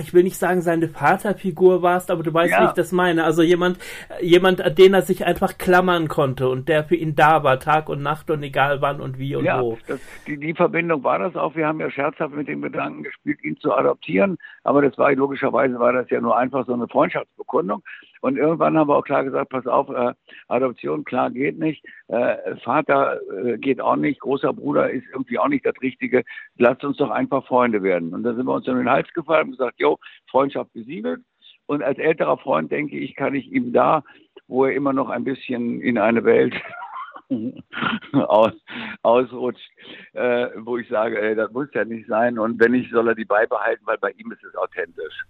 ich 0.00 0.14
will 0.14 0.22
nicht 0.22 0.38
sagen, 0.38 0.62
seine 0.62 0.88
Vaterfigur 0.88 1.82
warst, 1.82 2.10
aber 2.10 2.22
du 2.22 2.32
weißt, 2.32 2.52
ja. 2.52 2.62
wie 2.62 2.64
ich 2.66 2.72
das 2.72 2.90
meine. 2.90 3.24
Also 3.24 3.42
jemand, 3.42 3.78
jemand, 4.20 4.62
an 4.62 4.74
den 4.74 4.94
er 4.94 5.02
sich 5.02 5.26
einfach 5.26 5.58
klammern 5.58 6.08
konnte 6.08 6.48
und 6.48 6.68
der 6.68 6.84
für 6.84 6.96
ihn 6.96 7.14
da 7.14 7.44
war, 7.44 7.60
Tag 7.60 7.88
und 7.88 8.02
Nacht 8.02 8.30
und 8.30 8.42
egal 8.42 8.80
wann 8.80 9.00
und 9.00 9.18
wie 9.18 9.36
und 9.36 9.44
ja, 9.44 9.60
wo. 9.60 9.76
Das, 9.86 10.00
die, 10.26 10.38
die 10.38 10.54
Verbindung 10.54 11.04
war 11.04 11.18
das 11.18 11.36
auch. 11.36 11.54
Wir 11.54 11.66
haben 11.66 11.80
ja 11.80 11.90
scherzhaft 11.90 12.34
mit 12.34 12.48
dem 12.48 12.62
Gedanken 12.62 13.02
gespielt, 13.02 13.44
ihn 13.44 13.58
zu 13.58 13.72
adoptieren, 13.74 14.38
aber 14.64 14.80
das 14.80 14.96
war 14.96 15.12
logischerweise 15.12 15.78
war 15.78 15.92
das 15.92 16.08
ja 16.08 16.20
nur 16.20 16.36
einfach 16.36 16.64
so 16.66 16.72
eine 16.72 16.88
Freundschaftsbekundung. 16.88 17.82
Und 18.20 18.36
irgendwann 18.36 18.76
haben 18.76 18.88
wir 18.88 18.96
auch 18.96 19.04
klar 19.04 19.24
gesagt, 19.24 19.50
pass 19.50 19.66
auf, 19.66 19.88
äh, 19.90 20.12
Adoption, 20.48 21.04
klar, 21.04 21.30
geht 21.30 21.58
nicht. 21.58 21.84
Äh, 22.08 22.56
Vater 22.62 23.20
äh, 23.44 23.58
geht 23.58 23.80
auch 23.80 23.96
nicht. 23.96 24.20
Großer 24.20 24.52
Bruder 24.52 24.90
ist 24.90 25.06
irgendwie 25.12 25.38
auch 25.38 25.48
nicht 25.48 25.66
das 25.66 25.80
Richtige. 25.80 26.24
Lasst 26.56 26.84
uns 26.84 26.96
doch 26.96 27.10
einfach 27.10 27.46
Freunde 27.46 27.82
werden. 27.82 28.14
Und 28.14 28.22
dann 28.22 28.36
sind 28.36 28.46
wir 28.46 28.54
uns 28.54 28.66
in 28.66 28.76
den 28.76 28.90
Hals 28.90 29.12
gefallen 29.12 29.46
und 29.46 29.50
gesagt, 29.52 29.78
jo, 29.78 29.98
Freundschaft 30.30 30.72
besiegelt. 30.72 31.20
Und 31.66 31.82
als 31.82 31.98
älterer 31.98 32.38
Freund 32.38 32.72
denke 32.72 32.98
ich, 32.98 33.14
kann 33.14 33.34
ich 33.34 33.52
ihm 33.52 33.72
da, 33.72 34.02
wo 34.46 34.64
er 34.64 34.74
immer 34.74 34.94
noch 34.94 35.10
ein 35.10 35.24
bisschen 35.24 35.80
in 35.82 35.98
eine 35.98 36.24
Welt 36.24 36.54
aus, 38.12 38.52
ausrutscht, 39.02 39.70
äh, 40.14 40.48
wo 40.56 40.78
ich 40.78 40.88
sage, 40.88 41.20
ey, 41.20 41.34
das 41.34 41.52
muss 41.52 41.68
ja 41.74 41.84
nicht 41.84 42.08
sein. 42.08 42.38
Und 42.38 42.58
wenn 42.58 42.72
nicht, 42.72 42.90
soll 42.90 43.08
er 43.08 43.14
die 43.14 43.26
beibehalten, 43.26 43.86
weil 43.86 43.98
bei 43.98 44.10
ihm 44.12 44.32
ist 44.32 44.42
es 44.44 44.56
authentisch. 44.56 45.24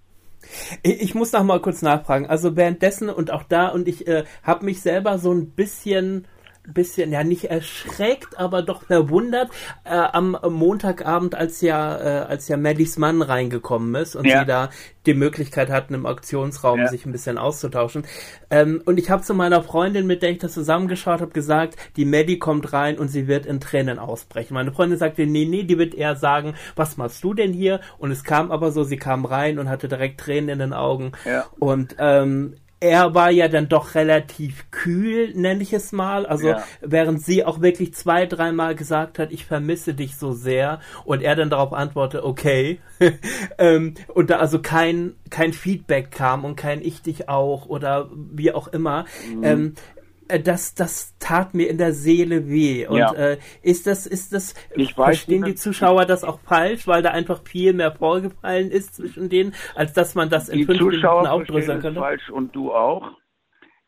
Ich 0.82 1.14
muss 1.14 1.32
noch 1.32 1.44
mal 1.44 1.60
kurz 1.60 1.82
nachfragen. 1.82 2.26
Also 2.26 2.56
währenddessen 2.56 3.08
und 3.10 3.30
auch 3.30 3.42
da 3.42 3.68
und 3.68 3.88
ich 3.88 4.06
äh, 4.06 4.24
habe 4.42 4.64
mich 4.64 4.80
selber 4.80 5.18
so 5.18 5.32
ein 5.32 5.50
bisschen 5.50 6.26
bisschen, 6.72 7.12
ja 7.12 7.25
nicht 7.25 7.46
erschreckt, 7.46 8.38
aber 8.38 8.62
doch 8.62 8.82
verwundert 8.82 9.50
äh, 9.84 9.90
am 9.90 10.38
Montagabend, 10.48 11.34
als 11.34 11.60
ja, 11.60 11.96
äh, 11.98 12.26
als 12.26 12.48
ja 12.48 12.56
Maddys 12.56 12.98
Mann 12.98 13.22
reingekommen 13.22 13.94
ist 13.94 14.16
und 14.16 14.26
ja. 14.26 14.40
sie 14.40 14.46
da 14.46 14.70
die 15.06 15.14
Möglichkeit 15.14 15.70
hatten, 15.70 15.94
im 15.94 16.06
Auktionsraum 16.06 16.80
ja. 16.80 16.88
sich 16.88 17.06
ein 17.06 17.12
bisschen 17.12 17.38
auszutauschen. 17.38 18.04
Ähm, 18.50 18.82
und 18.84 18.98
ich 18.98 19.10
habe 19.10 19.22
zu 19.22 19.34
meiner 19.34 19.62
Freundin, 19.62 20.06
mit 20.06 20.22
der 20.22 20.30
ich 20.30 20.38
das 20.38 20.52
zusammengeschaut 20.52 21.20
habe, 21.20 21.32
gesagt, 21.32 21.76
die 21.96 22.04
Maddie 22.04 22.38
kommt 22.38 22.72
rein 22.72 22.98
und 22.98 23.08
sie 23.08 23.26
wird 23.26 23.46
in 23.46 23.58
Tränen 23.60 23.98
ausbrechen. 23.98 24.54
Meine 24.54 24.72
Freundin 24.72 24.98
sagte, 24.98 25.26
nee, 25.26 25.46
nee, 25.46 25.62
die 25.62 25.78
wird 25.78 25.94
eher 25.94 26.16
sagen, 26.16 26.54
was 26.76 26.96
machst 26.98 27.25
du 27.25 27.34
denn 27.34 27.52
hier? 27.52 27.80
Und 27.98 28.10
es 28.10 28.22
kam 28.22 28.52
aber 28.52 28.70
so, 28.70 28.84
sie 28.84 28.98
kam 28.98 29.25
rein 29.25 29.58
und 29.58 29.68
hatte 29.68 29.88
direkt 29.88 30.20
Tränen 30.20 30.50
in 30.50 30.58
den 30.58 30.72
Augen. 30.72 31.12
Ja. 31.25 31.46
Und 31.58 31.96
ähm, 31.98 32.54
er 32.80 33.14
war 33.14 33.30
ja 33.30 33.49
dann 33.49 33.68
doch 33.68 33.94
relativ 33.94 34.70
kühl, 34.70 35.32
nenne 35.35 35.62
ich 35.62 35.73
es 35.73 35.90
mal. 35.92 36.26
Also 36.26 36.49
ja. 36.49 36.64
während 36.80 37.23
sie 37.23 37.44
auch 37.44 37.61
wirklich 37.61 37.94
zwei, 37.94 38.26
dreimal 38.26 38.75
gesagt 38.75 39.18
hat, 39.18 39.32
ich 39.32 39.44
vermisse 39.44 39.94
dich 39.94 40.16
so 40.16 40.32
sehr 40.32 40.80
und 41.04 41.23
er 41.23 41.35
dann 41.35 41.50
darauf 41.50 41.73
antwortete, 41.73 42.25
okay. 42.25 42.80
ähm, 43.58 43.94
und 44.14 44.30
da 44.30 44.37
also 44.38 44.61
kein, 44.61 45.14
kein 45.30 45.52
Feedback 45.52 46.11
kam 46.12 46.44
und 46.44 46.56
kein 46.56 46.80
Ich 46.80 47.02
dich 47.02 47.28
auch 47.28 47.66
oder 47.66 48.08
wie 48.12 48.52
auch 48.52 48.68
immer. 48.68 49.06
Mhm. 49.35 49.44
Ähm, 49.44 49.75
äh, 49.97 49.97
das, 50.28 50.75
das 50.75 51.16
tat 51.18 51.54
mir 51.54 51.68
in 51.68 51.78
der 51.78 51.92
Seele 51.92 52.49
weh. 52.49 52.87
Und 52.87 52.99
ja. 52.99 53.12
äh, 53.12 53.38
ist 53.62 53.87
das, 53.87 54.06
ist 54.06 54.32
das, 54.32 54.54
ich 54.75 54.94
verstehen 54.94 55.42
weiß, 55.42 55.49
die 55.49 55.54
Zuschauer 55.54 56.04
das 56.04 56.25
auch 56.25 56.40
falsch, 56.40 56.87
weil 56.87 57.02
da 57.02 57.11
einfach 57.11 57.42
viel 57.42 57.73
mehr 57.73 57.92
vorgefallen 57.92 58.70
ist 58.70 58.94
zwischen 58.94 59.28
denen, 59.28 59.54
als 59.75 59.92
dass 59.94 60.14
man 60.14 60.28
das 60.28 60.49
in 60.49 60.66
fünf 60.66 60.80
Minuten 60.80 61.06
aufdröseln 61.06 61.80
könnte? 61.80 62.00
falsch 62.00 62.30
und 62.30 62.54
du 62.54 62.73
auch. 62.73 63.12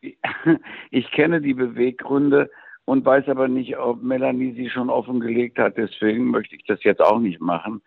Ich 0.89 1.11
kenne 1.11 1.41
die 1.41 1.53
Beweggründe 1.53 2.49
und 2.85 3.05
weiß 3.05 3.27
aber 3.29 3.47
nicht, 3.47 3.77
ob 3.77 4.01
Melanie 4.01 4.53
sie 4.53 4.69
schon 4.69 4.89
offengelegt 4.89 5.59
hat. 5.59 5.77
Deswegen 5.77 6.25
möchte 6.25 6.55
ich 6.55 6.65
das 6.65 6.83
jetzt 6.83 7.01
auch 7.01 7.19
nicht 7.19 7.39
machen. 7.39 7.81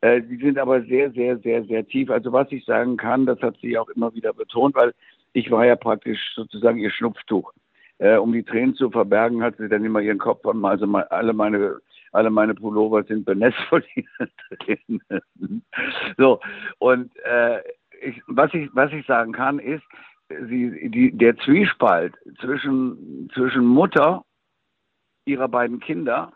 Äh, 0.00 0.22
sie 0.28 0.36
sind 0.36 0.58
aber 0.58 0.82
sehr, 0.82 1.12
sehr, 1.12 1.38
sehr, 1.38 1.64
sehr 1.64 1.86
tief. 1.86 2.10
Also 2.10 2.32
was 2.32 2.50
ich 2.50 2.64
sagen 2.64 2.96
kann, 2.96 3.26
das 3.26 3.40
hat 3.40 3.56
sie 3.62 3.78
auch 3.78 3.88
immer 3.90 4.12
wieder 4.12 4.32
betont, 4.32 4.74
weil 4.74 4.92
ich 5.32 5.50
war 5.50 5.64
ja 5.64 5.76
praktisch 5.76 6.18
sozusagen 6.34 6.78
ihr 6.78 6.90
Schnupftuch 6.90 7.52
äh, 8.02 8.16
um 8.16 8.32
die 8.32 8.42
Tränen 8.42 8.74
zu 8.74 8.90
verbergen, 8.90 9.42
hat 9.42 9.56
sie 9.58 9.68
dann 9.68 9.84
immer 9.84 10.00
ihren 10.00 10.18
Kopf 10.18 10.44
an. 10.44 10.64
Also 10.64 10.86
mal, 10.86 11.04
alle 11.04 11.32
meine 11.32 11.78
alle 12.10 12.30
meine 12.30 12.54
Pullover 12.54 13.04
sind 13.04 13.24
benetzt 13.24 13.60
von 13.68 13.82
diesen 13.94 14.30
Tränen. 14.58 15.64
so 16.18 16.40
und 16.78 17.10
äh, 17.24 17.60
ich, 18.02 18.20
was 18.26 18.52
ich 18.54 18.68
was 18.74 18.92
ich 18.92 19.06
sagen 19.06 19.32
kann 19.32 19.60
ist, 19.60 19.84
sie, 20.28 20.90
die, 20.90 21.16
der 21.16 21.36
Zwiespalt 21.38 22.14
zwischen 22.40 23.30
zwischen 23.34 23.64
Mutter 23.64 24.24
ihrer 25.24 25.48
beiden 25.48 25.78
Kinder 25.78 26.32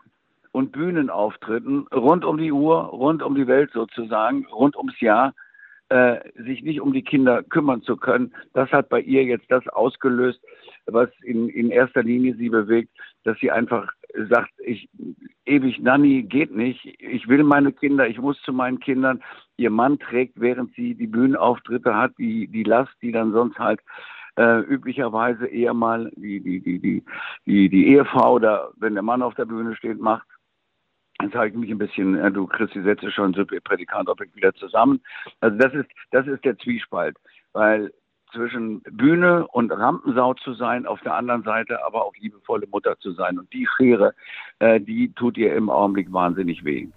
und 0.53 0.71
Bühnenauftritten 0.71 1.87
rund 1.87 2.23
um 2.23 2.37
die 2.37 2.53
Uhr, 2.53 2.77
rund 2.85 3.21
um 3.21 3.35
die 3.35 3.47
Welt 3.47 3.71
sozusagen, 3.73 4.45
rund 4.47 4.77
ums 4.77 4.99
Jahr, 5.01 5.33
äh, 5.89 6.19
sich 6.35 6.63
nicht 6.63 6.79
um 6.79 6.93
die 6.93 7.03
Kinder 7.03 7.43
kümmern 7.43 7.81
zu 7.81 7.97
können. 7.97 8.33
Das 8.53 8.71
hat 8.71 8.87
bei 8.87 9.01
ihr 9.01 9.25
jetzt 9.25 9.51
das 9.51 9.67
ausgelöst, 9.67 10.39
was 10.87 11.09
in, 11.23 11.49
in 11.49 11.69
erster 11.69 12.03
Linie 12.03 12.35
sie 12.35 12.49
bewegt, 12.49 12.89
dass 13.23 13.37
sie 13.39 13.51
einfach 13.51 13.91
sagt, 14.29 14.51
ich 14.59 14.89
ewig 15.45 15.79
Nanny 15.79 16.23
geht 16.23 16.55
nicht. 16.55 16.85
Ich 16.99 17.27
will 17.27 17.43
meine 17.43 17.71
Kinder, 17.71 18.07
ich 18.07 18.19
muss 18.19 18.41
zu 18.41 18.53
meinen 18.53 18.79
Kindern. 18.79 19.21
Ihr 19.57 19.69
Mann 19.69 19.99
trägt, 19.99 20.39
während 20.39 20.73
sie 20.75 20.95
die 20.95 21.07
Bühnenauftritte 21.07 21.95
hat, 21.95 22.13
die, 22.17 22.47
die 22.47 22.63
Last, 22.63 22.93
die 23.01 23.11
dann 23.11 23.31
sonst 23.31 23.59
halt 23.59 23.81
äh, 24.37 24.59
üblicherweise 24.61 25.47
eher 25.47 25.73
mal 25.73 26.11
die, 26.15 26.39
die, 26.39 26.61
die, 26.61 26.79
die, 26.79 27.03
die, 27.45 27.69
die 27.69 27.87
Ehefrau 27.87 28.33
oder 28.35 28.71
wenn 28.77 28.93
der 28.93 29.03
Mann 29.03 29.21
auf 29.21 29.35
der 29.35 29.45
Bühne 29.45 29.75
steht, 29.75 29.99
macht. 29.99 30.27
Jetzt 31.21 31.33
habe 31.33 31.47
ich 31.47 31.55
mich 31.55 31.71
ein 31.71 31.79
bisschen, 31.79 32.15
äh, 32.15 32.31
du 32.31 32.45
kriegst 32.45 32.75
die 32.75 32.83
Sätze 32.83 33.11
schon 33.11 33.33
Prädikant 33.33 34.07
Objekt 34.07 34.35
wieder 34.35 34.53
zusammen. 34.53 35.01
Also 35.41 35.57
das 35.57 35.73
ist, 35.73 35.89
das 36.11 36.27
ist 36.27 36.45
der 36.45 36.57
Zwiespalt, 36.59 37.17
weil 37.53 37.91
zwischen 38.33 38.81
Bühne 38.81 39.47
und 39.47 39.71
Rampensau 39.71 40.33
zu 40.33 40.53
sein, 40.53 40.85
auf 40.85 40.99
der 41.01 41.15
anderen 41.15 41.43
Seite 41.43 41.83
aber 41.85 42.05
auch 42.05 42.13
liebevolle 42.19 42.67
Mutter 42.67 42.97
zu 42.99 43.11
sein. 43.13 43.39
Und 43.39 43.51
die 43.53 43.67
Schere, 43.77 44.13
äh, 44.59 44.79
die 44.79 45.11
tut 45.13 45.37
ihr 45.37 45.55
im 45.55 45.69
Augenblick 45.69 46.11
wahnsinnig 46.11 46.63
weh. 46.63 46.87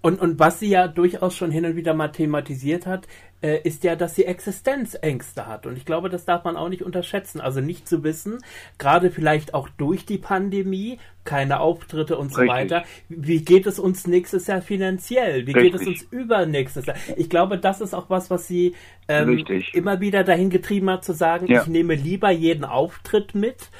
Und, 0.00 0.20
und 0.20 0.38
was 0.38 0.60
sie 0.60 0.68
ja 0.68 0.86
durchaus 0.86 1.36
schon 1.36 1.50
hin 1.50 1.64
und 1.64 1.76
wieder 1.76 1.92
mal 1.92 2.08
thematisiert 2.08 2.86
hat, 2.86 3.08
äh, 3.40 3.60
ist 3.62 3.84
ja, 3.84 3.96
dass 3.96 4.14
sie 4.14 4.24
Existenzängste 4.24 5.46
hat. 5.46 5.66
Und 5.66 5.76
ich 5.76 5.84
glaube, 5.84 6.08
das 6.08 6.24
darf 6.24 6.44
man 6.44 6.56
auch 6.56 6.68
nicht 6.68 6.82
unterschätzen. 6.82 7.40
Also 7.40 7.60
nicht 7.60 7.88
zu 7.88 8.04
wissen, 8.04 8.38
gerade 8.78 9.10
vielleicht 9.10 9.54
auch 9.54 9.68
durch 9.68 10.04
die 10.04 10.18
Pandemie, 10.18 10.98
keine 11.24 11.60
Auftritte 11.60 12.16
und 12.16 12.32
so 12.32 12.40
Richtig. 12.40 12.56
weiter, 12.56 12.84
wie 13.08 13.42
geht 13.42 13.66
es 13.66 13.78
uns 13.78 14.06
nächstes 14.06 14.46
Jahr 14.46 14.62
finanziell? 14.62 15.46
Wie 15.46 15.52
Richtig. 15.52 15.72
geht 15.72 15.80
es 15.80 15.86
uns 15.86 16.02
übernächstes 16.10 16.86
Jahr? 16.86 16.96
Ich 17.16 17.28
glaube, 17.28 17.58
das 17.58 17.80
ist 17.80 17.94
auch 17.94 18.08
was, 18.08 18.30
was 18.30 18.48
sie 18.48 18.74
ähm, 19.08 19.44
immer 19.72 20.00
wieder 20.00 20.24
dahin 20.24 20.50
getrieben 20.50 20.90
hat, 20.90 21.04
zu 21.04 21.12
sagen, 21.12 21.46
ja. 21.46 21.62
ich 21.62 21.68
nehme 21.68 21.94
lieber 21.94 22.30
jeden 22.30 22.64
Auftritt 22.64 23.34
mit 23.34 23.70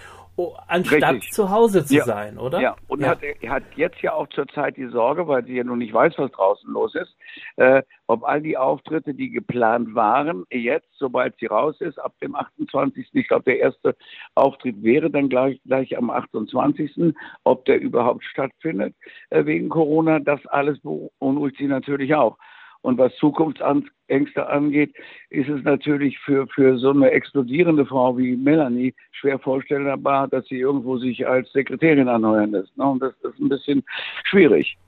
Oh, 0.40 0.54
anstatt 0.68 1.14
Richtig. 1.14 1.32
zu 1.32 1.50
Hause 1.50 1.84
zu 1.84 1.96
ja. 1.96 2.04
sein, 2.04 2.38
oder? 2.38 2.60
Ja, 2.60 2.76
und 2.86 3.00
ja. 3.00 3.08
Hat, 3.08 3.22
hat 3.48 3.64
jetzt 3.74 4.00
ja 4.02 4.12
auch 4.12 4.28
zurzeit 4.28 4.76
die 4.76 4.86
Sorge, 4.86 5.26
weil 5.26 5.44
sie 5.44 5.56
ja 5.56 5.64
noch 5.64 5.74
nicht 5.74 5.92
weiß, 5.92 6.14
was 6.16 6.30
draußen 6.30 6.72
los 6.72 6.94
ist, 6.94 7.16
äh, 7.56 7.82
ob 8.06 8.22
all 8.22 8.40
die 8.40 8.56
Auftritte, 8.56 9.14
die 9.14 9.30
geplant 9.30 9.96
waren, 9.96 10.44
jetzt, 10.52 10.86
sobald 10.96 11.36
sie 11.40 11.46
raus 11.46 11.80
ist, 11.80 11.98
ab 11.98 12.14
dem 12.22 12.36
28., 12.36 13.08
ich 13.14 13.26
glaube, 13.26 13.46
der 13.46 13.58
erste 13.58 13.96
Auftritt 14.36 14.80
wäre 14.80 15.10
dann 15.10 15.28
gleich, 15.28 15.60
gleich 15.64 15.98
am 15.98 16.08
28., 16.08 17.14
ob 17.42 17.64
der 17.64 17.80
überhaupt 17.80 18.22
stattfindet 18.22 18.94
äh, 19.30 19.44
wegen 19.44 19.68
Corona, 19.68 20.20
das 20.20 20.46
alles 20.46 20.78
beunruhigt 20.82 21.56
sie 21.58 21.66
natürlich 21.66 22.14
auch. 22.14 22.38
Und 22.82 22.96
was 22.98 23.14
Zukunftsängste 23.16 24.46
angeht, 24.46 24.94
ist 25.30 25.48
es 25.48 25.62
natürlich 25.64 26.18
für, 26.20 26.46
für 26.46 26.78
so 26.78 26.90
eine 26.90 27.10
explodierende 27.10 27.84
Frau 27.84 28.16
wie 28.16 28.36
Melanie 28.36 28.94
schwer 29.12 29.38
vorstellbar, 29.38 30.28
dass 30.28 30.46
sie 30.46 30.58
irgendwo 30.58 30.96
sich 30.98 31.26
als 31.26 31.50
Sekretärin 31.52 32.08
anheuern 32.08 32.52
lässt. 32.52 32.76
Ne? 32.76 32.84
Und 32.84 33.02
das 33.02 33.14
ist 33.22 33.40
ein 33.40 33.48
bisschen 33.48 33.84
schwierig. 34.24 34.78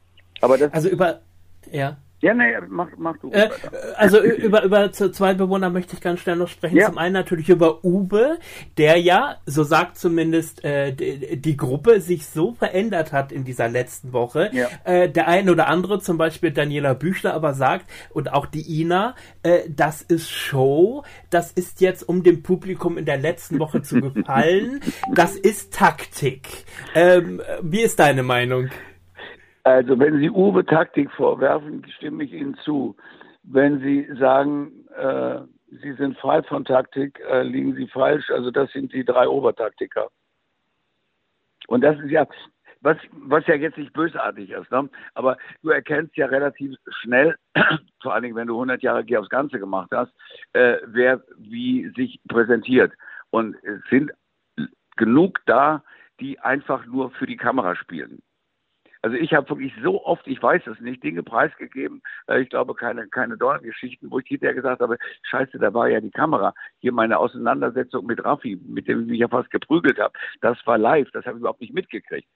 Aber 0.40 0.56
das 0.56 0.72
also 0.72 0.88
über, 0.88 1.20
ja. 1.70 1.96
Ja, 2.22 2.34
nee, 2.34 2.52
mach, 2.68 2.88
mach 2.98 3.16
du. 3.18 3.30
Äh, 3.30 3.48
also 3.96 4.20
über, 4.20 4.62
über 4.62 4.92
zwei 4.92 5.32
Bewohner 5.32 5.70
möchte 5.70 5.94
ich 5.94 6.02
ganz 6.02 6.20
schnell 6.20 6.36
noch 6.36 6.48
sprechen. 6.48 6.76
Ja. 6.76 6.86
Zum 6.86 6.98
einen 6.98 7.14
natürlich 7.14 7.48
über 7.48 7.82
Uwe, 7.82 8.38
der 8.76 8.98
ja, 8.98 9.36
so 9.46 9.64
sagt 9.64 9.96
zumindest 9.96 10.62
äh, 10.62 10.92
die, 10.92 11.40
die, 11.40 11.56
Gruppe, 11.56 12.00
sich 12.00 12.26
so 12.26 12.52
verändert 12.52 13.12
hat 13.12 13.32
in 13.32 13.44
dieser 13.44 13.68
letzten 13.68 14.12
Woche. 14.12 14.50
Ja. 14.52 14.68
Äh, 14.84 15.08
der 15.08 15.28
eine 15.28 15.50
oder 15.50 15.68
andere, 15.68 16.00
zum 16.00 16.18
Beispiel 16.18 16.50
Daniela 16.50 16.92
Büchler, 16.92 17.32
aber 17.32 17.54
sagt, 17.54 17.86
und 18.12 18.32
auch 18.32 18.44
die 18.44 18.80
Ina, 18.80 19.14
äh, 19.42 19.60
das 19.68 20.02
ist 20.02 20.30
Show, 20.30 21.04
das 21.30 21.52
ist 21.52 21.80
jetzt, 21.80 22.06
um 22.06 22.22
dem 22.22 22.42
Publikum 22.42 22.98
in 22.98 23.06
der 23.06 23.18
letzten 23.18 23.58
Woche 23.58 23.80
zu 23.80 24.00
gefallen, 24.12 24.80
das 25.14 25.36
ist 25.36 25.72
Taktik. 25.72 26.66
Ähm, 26.94 27.40
wie 27.62 27.80
ist 27.80 27.98
deine 27.98 28.22
Meinung? 28.22 28.68
Also 29.64 29.98
wenn 29.98 30.18
Sie 30.18 30.30
Uwe 30.30 30.64
Taktik 30.64 31.10
vorwerfen, 31.12 31.84
stimme 31.96 32.24
ich 32.24 32.32
Ihnen 32.32 32.56
zu. 32.56 32.96
Wenn 33.42 33.80
Sie 33.80 34.08
sagen, 34.18 34.86
äh, 34.96 35.40
Sie 35.82 35.92
sind 35.94 36.18
frei 36.18 36.42
von 36.42 36.64
Taktik, 36.64 37.20
äh, 37.20 37.42
liegen 37.42 37.74
Sie 37.74 37.86
falsch. 37.86 38.30
Also 38.30 38.50
das 38.50 38.70
sind 38.72 38.92
die 38.92 39.04
drei 39.04 39.28
Obertaktiker. 39.28 40.08
Und 41.68 41.82
das 41.82 41.98
ist 42.00 42.10
ja, 42.10 42.26
was, 42.80 42.96
was 43.12 43.46
ja 43.46 43.54
jetzt 43.54 43.76
nicht 43.76 43.92
bösartig 43.92 44.50
ist, 44.50 44.70
ne? 44.70 44.88
aber 45.14 45.36
du 45.62 45.68
erkennst 45.68 46.16
ja 46.16 46.26
relativ 46.26 46.76
schnell, 47.02 47.36
vor 48.02 48.14
allen 48.14 48.22
Dingen, 48.22 48.36
wenn 48.36 48.48
du 48.48 48.54
100 48.54 48.82
Jahre 48.82 49.04
Geh 49.04 49.18
aufs 49.18 49.28
Ganze 49.28 49.58
gemacht 49.58 49.90
hast, 49.92 50.12
äh, 50.54 50.78
wer 50.86 51.22
wie 51.36 51.92
sich 51.96 52.20
präsentiert. 52.28 52.92
Und 53.30 53.54
es 53.62 53.80
sind 53.90 54.10
genug 54.96 55.40
da, 55.46 55.84
die 56.18 56.38
einfach 56.40 56.86
nur 56.86 57.10
für 57.12 57.26
die 57.26 57.36
Kamera 57.36 57.76
spielen. 57.76 58.22
Also 59.02 59.16
ich 59.16 59.32
habe 59.32 59.48
wirklich 59.48 59.72
so 59.82 60.04
oft, 60.04 60.26
ich 60.26 60.42
weiß 60.42 60.66
es 60.66 60.78
nicht, 60.80 61.02
Dinge 61.02 61.22
preisgegeben, 61.22 62.02
äh, 62.28 62.42
ich 62.42 62.50
glaube 62.50 62.74
keine, 62.74 63.08
keine 63.08 63.36
Dorngeschichten, 63.38 64.10
wo 64.10 64.18
ich 64.18 64.26
hinterher 64.26 64.54
gesagt 64.54 64.82
habe, 64.82 64.98
scheiße, 65.22 65.58
da 65.58 65.72
war 65.72 65.88
ja 65.88 66.00
die 66.00 66.10
Kamera. 66.10 66.52
Hier 66.80 66.92
meine 66.92 67.18
Auseinandersetzung 67.18 68.04
mit 68.06 68.22
Raffi, 68.24 68.60
mit 68.66 68.88
dem 68.88 69.02
ich 69.02 69.06
mich 69.06 69.20
ja 69.20 69.28
fast 69.28 69.50
geprügelt 69.50 69.98
habe, 69.98 70.12
das 70.42 70.58
war 70.66 70.76
live, 70.76 71.10
das 71.12 71.24
habe 71.24 71.36
ich 71.36 71.40
überhaupt 71.40 71.60
nicht 71.62 71.72
mitgekriegt. 71.74 72.28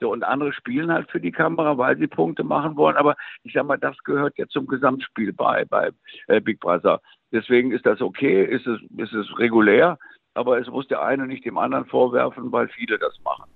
So, 0.00 0.12
und 0.12 0.22
andere 0.22 0.52
spielen 0.52 0.92
halt 0.92 1.10
für 1.10 1.20
die 1.20 1.32
Kamera, 1.32 1.76
weil 1.76 1.98
sie 1.98 2.06
Punkte 2.06 2.44
machen 2.44 2.76
wollen. 2.76 2.96
Aber 2.96 3.16
ich 3.42 3.52
sag 3.52 3.66
mal, 3.66 3.78
das 3.78 3.96
gehört 4.04 4.38
ja 4.38 4.46
zum 4.46 4.66
Gesamtspiel 4.66 5.32
bei, 5.32 5.64
bei 5.64 5.90
äh, 6.28 6.40
Big 6.40 6.60
Brother. 6.60 7.00
Deswegen 7.32 7.72
ist 7.72 7.84
das 7.84 8.00
okay, 8.00 8.44
ist 8.44 8.66
es, 8.66 8.80
ist 8.96 9.12
es 9.12 9.38
regulär, 9.38 9.98
aber 10.34 10.58
es 10.58 10.68
muss 10.68 10.86
der 10.86 11.02
eine 11.02 11.26
nicht 11.26 11.44
dem 11.44 11.58
anderen 11.58 11.86
vorwerfen, 11.86 12.52
weil 12.52 12.68
viele 12.68 12.98
das 12.98 13.18
machen. 13.24 13.50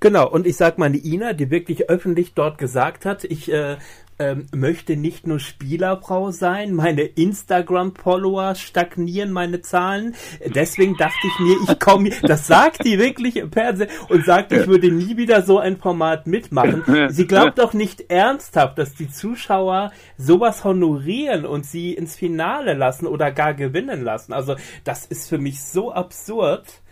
Genau, 0.00 0.28
und 0.28 0.46
ich 0.46 0.56
sag 0.56 0.78
mal, 0.78 0.90
die 0.90 1.14
Ina, 1.14 1.32
die 1.32 1.50
wirklich 1.50 1.88
öffentlich 1.88 2.34
dort 2.34 2.58
gesagt 2.58 3.04
hat, 3.04 3.24
ich 3.24 3.52
äh, 3.52 3.76
ähm, 4.20 4.46
möchte 4.54 4.96
nicht 4.96 5.26
nur 5.26 5.40
Spielerfrau 5.40 6.30
sein, 6.30 6.74
meine 6.74 7.02
Instagram-Follower 7.02 8.54
stagnieren 8.54 9.32
meine 9.32 9.62
Zahlen. 9.62 10.14
Deswegen 10.54 10.96
dachte 10.98 11.26
ich 11.26 11.38
mir, 11.38 11.56
ich 11.66 11.80
komme, 11.80 12.10
das 12.22 12.46
sagt 12.46 12.84
die 12.84 12.98
wirklich 12.98 13.36
im 13.36 13.50
Fernsehen 13.50 13.88
und 14.10 14.26
sagt, 14.26 14.52
ich 14.52 14.66
würde 14.66 14.92
nie 14.92 15.16
wieder 15.16 15.42
so 15.42 15.58
ein 15.58 15.78
Format 15.78 16.26
mitmachen. 16.26 16.84
Sie 17.08 17.26
glaubt 17.26 17.58
doch 17.58 17.72
nicht 17.72 18.10
ernsthaft, 18.10 18.78
dass 18.78 18.94
die 18.94 19.08
Zuschauer 19.08 19.90
sowas 20.18 20.64
honorieren 20.64 21.46
und 21.46 21.64
sie 21.64 21.94
ins 21.94 22.14
Finale 22.14 22.74
lassen 22.74 23.06
oder 23.06 23.32
gar 23.32 23.54
gewinnen 23.54 24.04
lassen. 24.04 24.34
Also 24.34 24.56
das 24.84 25.06
ist 25.06 25.30
für 25.30 25.38
mich 25.38 25.62
so 25.62 25.92
absurd. 25.92 26.82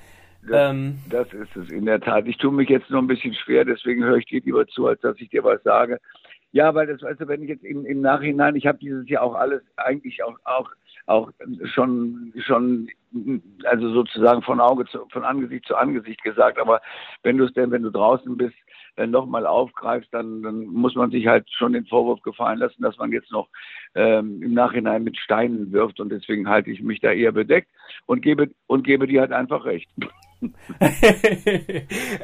Das, 0.49 0.71
ähm, 0.71 0.99
das 1.11 1.33
ist 1.33 1.57
es 1.57 1.71
in 1.71 1.87
der 1.87 2.01
Tat. 2.01 2.27
Ich 2.27 2.39
tue 2.39 2.53
mich 2.53 2.69
jetzt 2.69 2.91
noch 2.91 3.01
ein 3.01 3.07
bisschen 3.07 3.35
schwer, 3.35 3.65
deswegen 3.65 4.05
höre 4.05 4.17
ich 4.17 4.27
dir 4.27 4.41
lieber 4.41 4.67
zu, 4.67 4.87
als 4.87 5.01
dass 5.01 5.21
ich 5.21 5.29
dir 5.31 5.45
was 5.45 5.63
sage. 5.63 5.99
Ja, 6.53 6.75
weil 6.75 6.87
das, 6.87 7.03
weißt 7.03 7.21
du, 7.21 7.29
wenn 7.29 7.43
ich 7.43 7.51
jetzt 7.51 7.65
im, 7.65 7.85
im 7.85 8.01
Nachhinein, 8.01 8.57
ich 8.57 8.67
habe 8.67 8.79
dieses 8.79 9.09
Jahr 9.09 9.23
auch 9.23 9.35
alles 9.35 9.63
eigentlich 9.77 10.23
auch, 10.25 10.39
auch, 10.45 10.71
auch 11.07 11.31
schon, 11.75 12.33
schon, 12.39 12.89
also 13.65 13.93
sozusagen 13.93 14.43
von 14.43 14.61
Auge 14.61 14.87
zu, 14.87 15.07
von 15.11 15.25
Angesicht 15.25 15.67
zu 15.67 15.77
Angesicht 15.77 16.23
gesagt, 16.23 16.59
aber 16.59 16.81
wenn 17.23 17.37
du 17.37 17.45
es 17.45 17.53
denn, 17.53 17.71
wenn 17.71 17.83
du 17.83 17.91
draußen 17.91 18.35
bist, 18.37 18.57
äh, 18.97 19.07
nochmal 19.07 19.47
aufgreifst, 19.47 20.13
dann, 20.13 20.43
dann 20.43 20.65
muss 20.65 20.95
man 20.95 21.11
sich 21.11 21.27
halt 21.27 21.49
schon 21.51 21.75
den 21.75 21.87
Vorwurf 21.87 22.23
gefallen 22.23 22.59
lassen, 22.59 22.83
dass 22.83 22.97
man 22.97 23.13
jetzt 23.13 23.31
noch 23.31 23.49
ähm, 23.95 24.43
im 24.43 24.55
Nachhinein 24.55 25.05
mit 25.05 25.19
Steinen 25.19 25.71
wirft 25.71 26.01
und 26.01 26.09
deswegen 26.09 26.49
halte 26.49 26.71
ich 26.71 26.83
mich 26.83 27.01
da 27.01 27.13
eher 27.13 27.33
bedeckt 27.33 27.69
und 28.07 28.23
gebe 28.23 28.51
und 28.67 28.85
gebe 28.85 29.07
dir 29.07 29.21
halt 29.21 29.33
einfach 29.33 29.67
recht. 29.67 29.89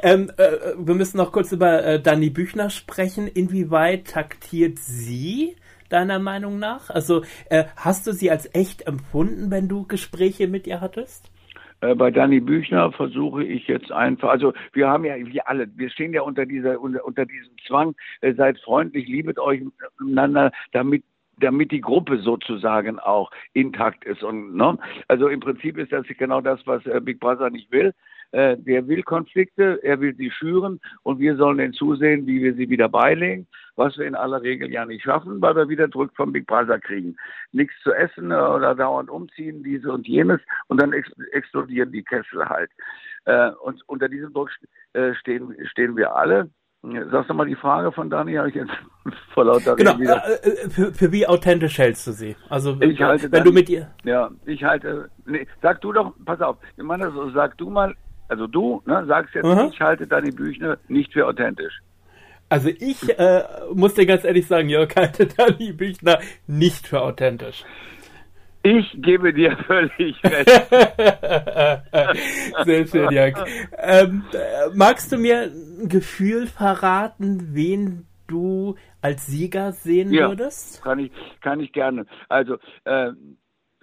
ähm, 0.02 0.30
äh, 0.36 0.74
wir 0.76 0.94
müssen 0.94 1.16
noch 1.16 1.32
kurz 1.32 1.52
über 1.52 1.84
äh, 1.84 2.00
Dani 2.00 2.30
Büchner 2.30 2.70
sprechen. 2.70 3.26
Inwieweit 3.26 4.08
taktiert 4.08 4.78
sie 4.78 5.56
deiner 5.88 6.18
Meinung 6.18 6.58
nach? 6.58 6.90
Also 6.90 7.22
äh, 7.50 7.64
hast 7.76 8.06
du 8.06 8.12
sie 8.12 8.30
als 8.30 8.52
echt 8.54 8.86
empfunden, 8.86 9.50
wenn 9.50 9.68
du 9.68 9.86
Gespräche 9.86 10.48
mit 10.48 10.66
ihr 10.66 10.80
hattest? 10.80 11.30
Äh, 11.80 11.94
bei 11.94 12.10
Dani 12.10 12.40
Büchner 12.40 12.92
versuche 12.92 13.44
ich 13.44 13.66
jetzt 13.66 13.92
einfach, 13.92 14.30
also 14.30 14.52
wir 14.72 14.88
haben 14.88 15.04
ja, 15.04 15.16
wir 15.16 15.48
alle, 15.48 15.68
wir 15.76 15.90
stehen 15.90 16.12
ja 16.12 16.22
unter 16.22 16.46
dieser, 16.46 16.80
unter, 16.80 17.04
unter 17.04 17.26
diesem 17.26 17.56
Zwang, 17.66 17.94
äh, 18.20 18.34
seid 18.34 18.58
freundlich, 18.60 19.06
liebet 19.08 19.38
euch 19.38 19.62
miteinander, 19.98 20.52
damit 20.72 21.04
damit 21.38 21.70
die 21.72 21.80
Gruppe 21.80 22.18
sozusagen 22.18 22.98
auch 22.98 23.30
intakt 23.52 24.04
ist. 24.04 24.22
Und 24.22 24.54
ne? 24.54 24.78
also 25.08 25.28
im 25.28 25.40
Prinzip 25.40 25.78
ist 25.78 25.92
das 25.92 26.06
genau 26.18 26.40
das, 26.40 26.60
was 26.66 26.84
äh, 26.86 27.00
Big 27.00 27.20
Brother 27.20 27.50
nicht 27.50 27.70
will. 27.70 27.92
Äh, 28.32 28.56
der 28.56 28.88
will 28.88 29.02
Konflikte, 29.02 29.78
er 29.82 30.00
will 30.00 30.14
sie 30.16 30.30
schüren 30.30 30.80
und 31.04 31.20
wir 31.20 31.36
sollen 31.36 31.58
dann 31.58 31.72
zusehen, 31.72 32.26
wie 32.26 32.42
wir 32.42 32.54
sie 32.54 32.68
wieder 32.68 32.88
beilegen, 32.88 33.46
was 33.76 33.96
wir 33.96 34.06
in 34.06 34.16
aller 34.16 34.42
Regel 34.42 34.72
ja 34.72 34.84
nicht 34.84 35.04
schaffen, 35.04 35.40
weil 35.40 35.54
wir 35.54 35.68
wieder 35.68 35.86
Druck 35.86 36.10
vom 36.16 36.32
Big 36.32 36.46
Brother 36.46 36.80
kriegen. 36.80 37.16
Nichts 37.52 37.74
zu 37.84 37.92
essen 37.92 38.32
oder 38.32 38.74
dauernd 38.74 39.08
umziehen, 39.08 39.62
diese 39.62 39.92
und 39.92 40.08
jenes 40.08 40.40
und 40.66 40.82
dann 40.82 40.92
ex 40.92 41.08
explodieren 41.30 41.92
die 41.92 42.02
Kessel 42.02 42.48
halt. 42.48 42.70
Äh, 43.26 43.50
und 43.62 43.82
unter 43.86 44.08
diesem 44.08 44.32
Druck 44.32 44.50
äh, 44.94 45.14
stehen, 45.14 45.54
stehen 45.70 45.96
wir 45.96 46.16
alle. 46.16 46.50
Sagst 47.10 47.30
du 47.30 47.34
mal 47.34 47.46
die 47.46 47.54
Frage 47.54 47.90
von 47.92 48.10
Dani, 48.10 48.34
habe 48.34 48.50
ich 48.50 48.54
jetzt 48.54 48.72
vor 49.34 49.44
lauter 49.44 49.74
Genau, 49.74 49.96
äh, 49.98 50.04
äh, 50.04 50.68
für, 50.68 50.92
für, 50.92 51.12
wie 51.12 51.26
authentisch 51.26 51.78
hältst 51.78 52.06
du 52.06 52.12
sie? 52.12 52.36
Also 52.50 52.78
ich 52.80 53.00
halte 53.00 53.24
wenn 53.24 53.30
Dani, 53.30 53.44
du 53.44 53.52
mit 53.52 53.68
ihr... 53.70 53.90
Ja, 54.04 54.30
ich 54.44 54.62
halte... 54.62 55.08
Nee, 55.24 55.46
sag 55.62 55.80
du 55.80 55.92
doch, 55.92 56.12
pass 56.26 56.40
auf, 56.40 56.56
ich 56.76 56.82
meine 56.82 57.10
so, 57.10 57.30
sag 57.30 57.56
du 57.56 57.70
mal, 57.70 57.94
also 58.28 58.46
du 58.46 58.82
ne, 58.84 59.04
sagst 59.06 59.34
jetzt, 59.34 59.46
mhm. 59.46 59.70
ich 59.72 59.80
halte 59.80 60.06
Dani 60.06 60.30
Büchner 60.30 60.76
nicht 60.88 61.12
für 61.12 61.26
authentisch. 61.26 61.80
Also 62.50 62.68
ich 62.68 63.18
äh, 63.18 63.44
muss 63.72 63.94
dir 63.94 64.06
ganz 64.06 64.24
ehrlich 64.24 64.46
sagen, 64.46 64.68
Jörg 64.68 64.94
halte 64.96 65.26
Dani 65.26 65.72
Büchner 65.72 66.18
nicht 66.46 66.86
für 66.86 67.00
authentisch. 67.00 67.64
Ich 68.64 68.96
gebe 68.96 69.32
dir 69.34 69.56
völlig 69.66 70.24
recht. 70.24 70.48
Sehr 72.64 72.86
schön, 72.86 73.10
Jörg. 73.10 73.34
Ähm, 73.76 74.24
magst 74.72 75.12
du 75.12 75.18
mir 75.18 75.42
ein 75.42 75.88
Gefühl 75.88 76.46
verraten, 76.46 77.54
wen 77.54 78.06
du 78.26 78.76
als 79.02 79.26
Sieger 79.26 79.72
sehen 79.72 80.14
ja, 80.14 80.30
würdest? 80.30 80.82
Kann 80.82 80.98
ich, 80.98 81.12
kann 81.42 81.60
ich 81.60 81.74
gerne. 81.74 82.06
Also, 82.30 82.56
äh, 82.84 83.10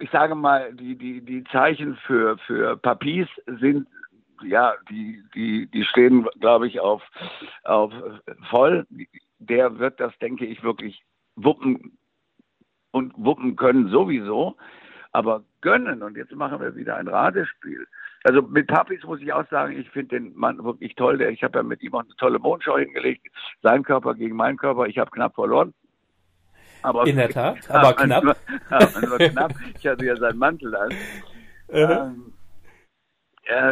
ich 0.00 0.10
sage 0.10 0.34
mal, 0.34 0.74
die, 0.74 0.98
die, 0.98 1.20
die 1.20 1.44
Zeichen 1.52 1.96
für, 2.04 2.36
für 2.38 2.76
Papis 2.76 3.28
sind 3.60 3.86
ja, 4.44 4.74
die, 4.90 5.22
die, 5.36 5.68
die 5.68 5.84
stehen, 5.84 6.26
glaube 6.40 6.66
ich, 6.66 6.80
auf, 6.80 7.02
auf 7.62 7.92
voll. 8.50 8.84
Der 9.38 9.78
wird 9.78 10.00
das, 10.00 10.12
denke 10.18 10.44
ich, 10.44 10.64
wirklich 10.64 11.04
wuppen 11.36 11.96
und 12.92 13.12
wuppen 13.16 13.56
können 13.56 13.88
sowieso. 13.88 14.56
Aber 15.10 15.42
gönnen, 15.60 16.02
und 16.02 16.16
jetzt 16.16 16.32
machen 16.32 16.60
wir 16.60 16.74
wieder 16.74 16.96
ein 16.96 17.08
Ratespiel. 17.08 17.86
Also 18.24 18.40
mit 18.42 18.68
Papis 18.68 19.02
muss 19.02 19.20
ich 19.20 19.32
auch 19.32 19.46
sagen, 19.50 19.76
ich 19.78 19.90
finde 19.90 20.20
den 20.20 20.34
Mann 20.36 20.62
wirklich 20.64 20.94
toll. 20.94 21.18
Der, 21.18 21.30
ich 21.30 21.42
habe 21.42 21.58
ja 21.58 21.62
mit 21.62 21.82
ihm 21.82 21.94
auch 21.94 22.00
eine 22.00 22.16
tolle 22.16 22.38
Mondschau 22.38 22.78
hingelegt. 22.78 23.26
Sein 23.62 23.82
Körper 23.82 24.14
gegen 24.14 24.36
meinen 24.36 24.56
Körper. 24.56 24.86
Ich 24.86 24.98
habe 24.98 25.10
knapp 25.10 25.34
verloren. 25.34 25.74
Aber 26.82 27.06
In 27.06 27.16
der 27.16 27.28
Tat, 27.28 27.58
aber 27.70 27.94
knapp. 27.94 28.24
Nur, 28.24 28.36
aber 28.70 29.18
knapp. 29.18 29.52
Ich 29.78 29.86
hatte 29.86 30.04
ja 30.04 30.16
seinen 30.16 30.38
Mantel 30.38 30.74
an. 30.74 30.94
ähm, 31.68 32.32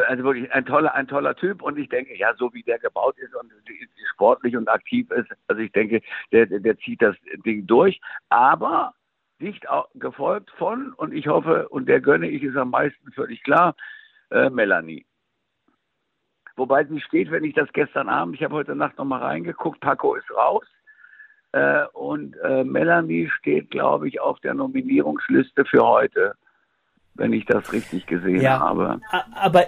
also 0.08 0.24
wirklich 0.24 0.52
ein 0.52 0.66
toller, 0.66 0.94
ein 0.94 1.06
toller 1.06 1.34
Typ 1.36 1.62
und 1.62 1.78
ich 1.78 1.88
denke, 1.88 2.16
ja, 2.16 2.34
so 2.36 2.52
wie 2.52 2.62
der 2.62 2.78
gebaut 2.78 3.16
ist 3.18 3.34
und 3.34 3.50
sportlich 4.12 4.56
und 4.56 4.68
aktiv 4.68 5.08
ist, 5.12 5.28
also 5.46 5.62
ich 5.62 5.72
denke, 5.72 6.02
der, 6.32 6.46
der 6.46 6.78
zieht 6.78 7.00
das 7.00 7.14
Ding 7.44 7.66
durch, 7.66 8.00
aber 8.28 8.94
dicht 9.40 9.66
gefolgt 9.94 10.50
von, 10.58 10.92
und 10.94 11.12
ich 11.12 11.28
hoffe, 11.28 11.68
und 11.68 11.88
der 11.88 12.00
gönne 12.00 12.28
ich 12.28 12.42
es 12.42 12.56
am 12.56 12.70
meisten 12.70 13.12
völlig 13.12 13.42
klar, 13.42 13.74
äh, 14.30 14.50
Melanie. 14.50 15.06
Wobei 16.56 16.84
sie 16.84 17.00
steht, 17.00 17.30
wenn 17.30 17.44
ich 17.44 17.54
das 17.54 17.72
gestern 17.72 18.08
Abend, 18.08 18.34
ich 18.34 18.44
habe 18.44 18.54
heute 18.54 18.74
Nacht 18.74 18.98
nochmal 18.98 19.22
reingeguckt, 19.22 19.80
Paco 19.80 20.14
ist 20.14 20.30
raus. 20.30 20.66
Äh, 21.52 21.86
und 21.94 22.36
äh, 22.44 22.64
Melanie 22.64 23.28
steht, 23.38 23.70
glaube 23.70 24.08
ich, 24.08 24.20
auf 24.20 24.38
der 24.40 24.54
Nominierungsliste 24.54 25.64
für 25.64 25.84
heute 25.84 26.34
wenn 27.20 27.32
ich 27.32 27.44
das 27.44 27.72
richtig 27.72 28.06
gesehen 28.06 28.40
ja, 28.40 28.58
habe. 28.58 29.00
Aber 29.34 29.66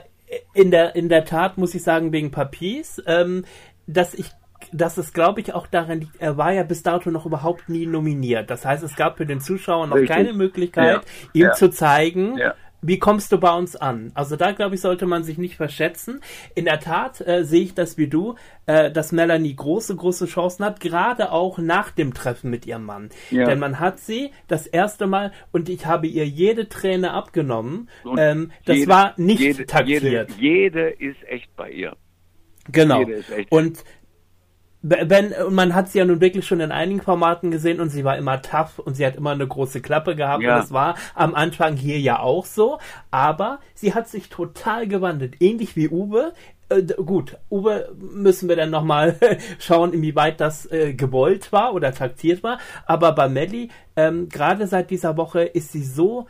in 0.54 0.70
der, 0.70 0.96
in 0.96 1.08
der 1.08 1.24
Tat 1.24 1.58
muss 1.58 1.74
ich 1.74 1.82
sagen, 1.82 2.12
wegen 2.12 2.30
Papiers, 2.30 3.02
ähm, 3.06 3.44
dass 3.86 4.14
ich 4.14 4.30
dass 4.72 4.98
es, 4.98 5.12
glaube 5.12 5.40
ich, 5.40 5.54
auch 5.54 5.66
daran 5.66 6.00
liegt, 6.00 6.20
er 6.20 6.36
war 6.36 6.52
ja 6.52 6.62
bis 6.62 6.82
dato 6.82 7.10
noch 7.10 7.26
überhaupt 7.26 7.68
nie 7.68 7.86
nominiert. 7.86 8.50
Das 8.50 8.64
heißt, 8.64 8.82
es 8.82 8.96
gab 8.96 9.18
für 9.18 9.26
den 9.26 9.40
Zuschauer 9.40 9.86
noch 9.86 9.96
Richtig. 9.96 10.16
keine 10.16 10.32
Möglichkeit, 10.32 11.02
ja. 11.02 11.30
ihm 11.32 11.42
ja. 11.46 11.52
zu 11.52 11.70
zeigen, 11.70 12.38
ja 12.38 12.54
wie 12.82 12.98
kommst 12.98 13.30
du 13.32 13.38
bei 13.38 13.56
uns 13.56 13.76
an? 13.76 14.10
Also 14.14 14.36
da 14.36 14.50
glaube 14.50 14.74
ich, 14.74 14.80
sollte 14.80 15.06
man 15.06 15.22
sich 15.22 15.38
nicht 15.38 15.56
verschätzen. 15.56 16.20
In 16.54 16.64
der 16.64 16.80
Tat 16.80 17.20
äh, 17.20 17.44
sehe 17.44 17.62
ich 17.62 17.74
das 17.74 17.96
wie 17.96 18.08
du, 18.08 18.34
äh, 18.66 18.90
dass 18.90 19.12
Melanie 19.12 19.54
große, 19.54 19.94
große 19.94 20.26
Chancen 20.26 20.64
hat, 20.64 20.80
gerade 20.80 21.30
auch 21.30 21.58
nach 21.58 21.92
dem 21.92 22.12
Treffen 22.12 22.50
mit 22.50 22.66
ihrem 22.66 22.84
Mann. 22.84 23.10
Ja. 23.30 23.46
Denn 23.46 23.60
man 23.60 23.78
hat 23.78 24.00
sie 24.00 24.32
das 24.48 24.66
erste 24.66 25.06
Mal 25.06 25.32
und 25.52 25.68
ich 25.68 25.86
habe 25.86 26.08
ihr 26.08 26.26
jede 26.26 26.68
Träne 26.68 27.12
abgenommen. 27.12 27.88
Ähm, 28.18 28.50
das 28.64 28.78
jede, 28.78 28.90
war 28.90 29.14
nicht 29.16 29.40
jede, 29.40 29.64
taktiert. 29.64 30.02
Jede, 30.02 30.26
jede 30.38 30.90
ist 30.90 31.22
echt 31.28 31.54
bei 31.54 31.70
ihr. 31.70 31.96
Genau. 32.70 33.04
Und 33.50 33.84
Ben, 34.82 35.32
man 35.50 35.74
hat 35.74 35.90
sie 35.90 35.98
ja 35.98 36.04
nun 36.04 36.20
wirklich 36.20 36.44
schon 36.44 36.58
in 36.58 36.72
einigen 36.72 37.00
Formaten 37.00 37.52
gesehen 37.52 37.80
und 37.80 37.90
sie 37.90 38.04
war 38.04 38.18
immer 38.18 38.42
tough 38.42 38.80
und 38.80 38.94
sie 38.94 39.06
hat 39.06 39.14
immer 39.14 39.30
eine 39.30 39.46
große 39.46 39.80
Klappe 39.80 40.16
gehabt 40.16 40.42
ja. 40.42 40.56
und 40.56 40.62
das 40.62 40.72
war 40.72 40.96
am 41.14 41.36
Anfang 41.36 41.76
hier 41.76 42.00
ja 42.00 42.18
auch 42.18 42.46
so, 42.46 42.78
aber 43.12 43.60
sie 43.74 43.94
hat 43.94 44.08
sich 44.08 44.28
total 44.28 44.88
gewandelt, 44.88 45.36
ähnlich 45.40 45.76
wie 45.76 45.88
Uwe. 45.88 46.32
Äh, 46.68 46.82
gut, 46.82 47.36
Uwe 47.48 47.94
müssen 47.96 48.48
wir 48.48 48.56
dann 48.56 48.70
nochmal 48.70 49.16
schauen, 49.60 49.92
inwieweit 49.92 50.40
das 50.40 50.70
äh, 50.72 50.94
gewollt 50.94 51.52
war 51.52 51.74
oder 51.74 51.94
taktiert 51.94 52.42
war, 52.42 52.58
aber 52.84 53.12
bei 53.12 53.28
Melly, 53.28 53.70
ähm, 53.94 54.28
gerade 54.28 54.66
seit 54.66 54.90
dieser 54.90 55.16
Woche 55.16 55.42
ist 55.42 55.70
sie 55.70 55.84
so 55.84 56.26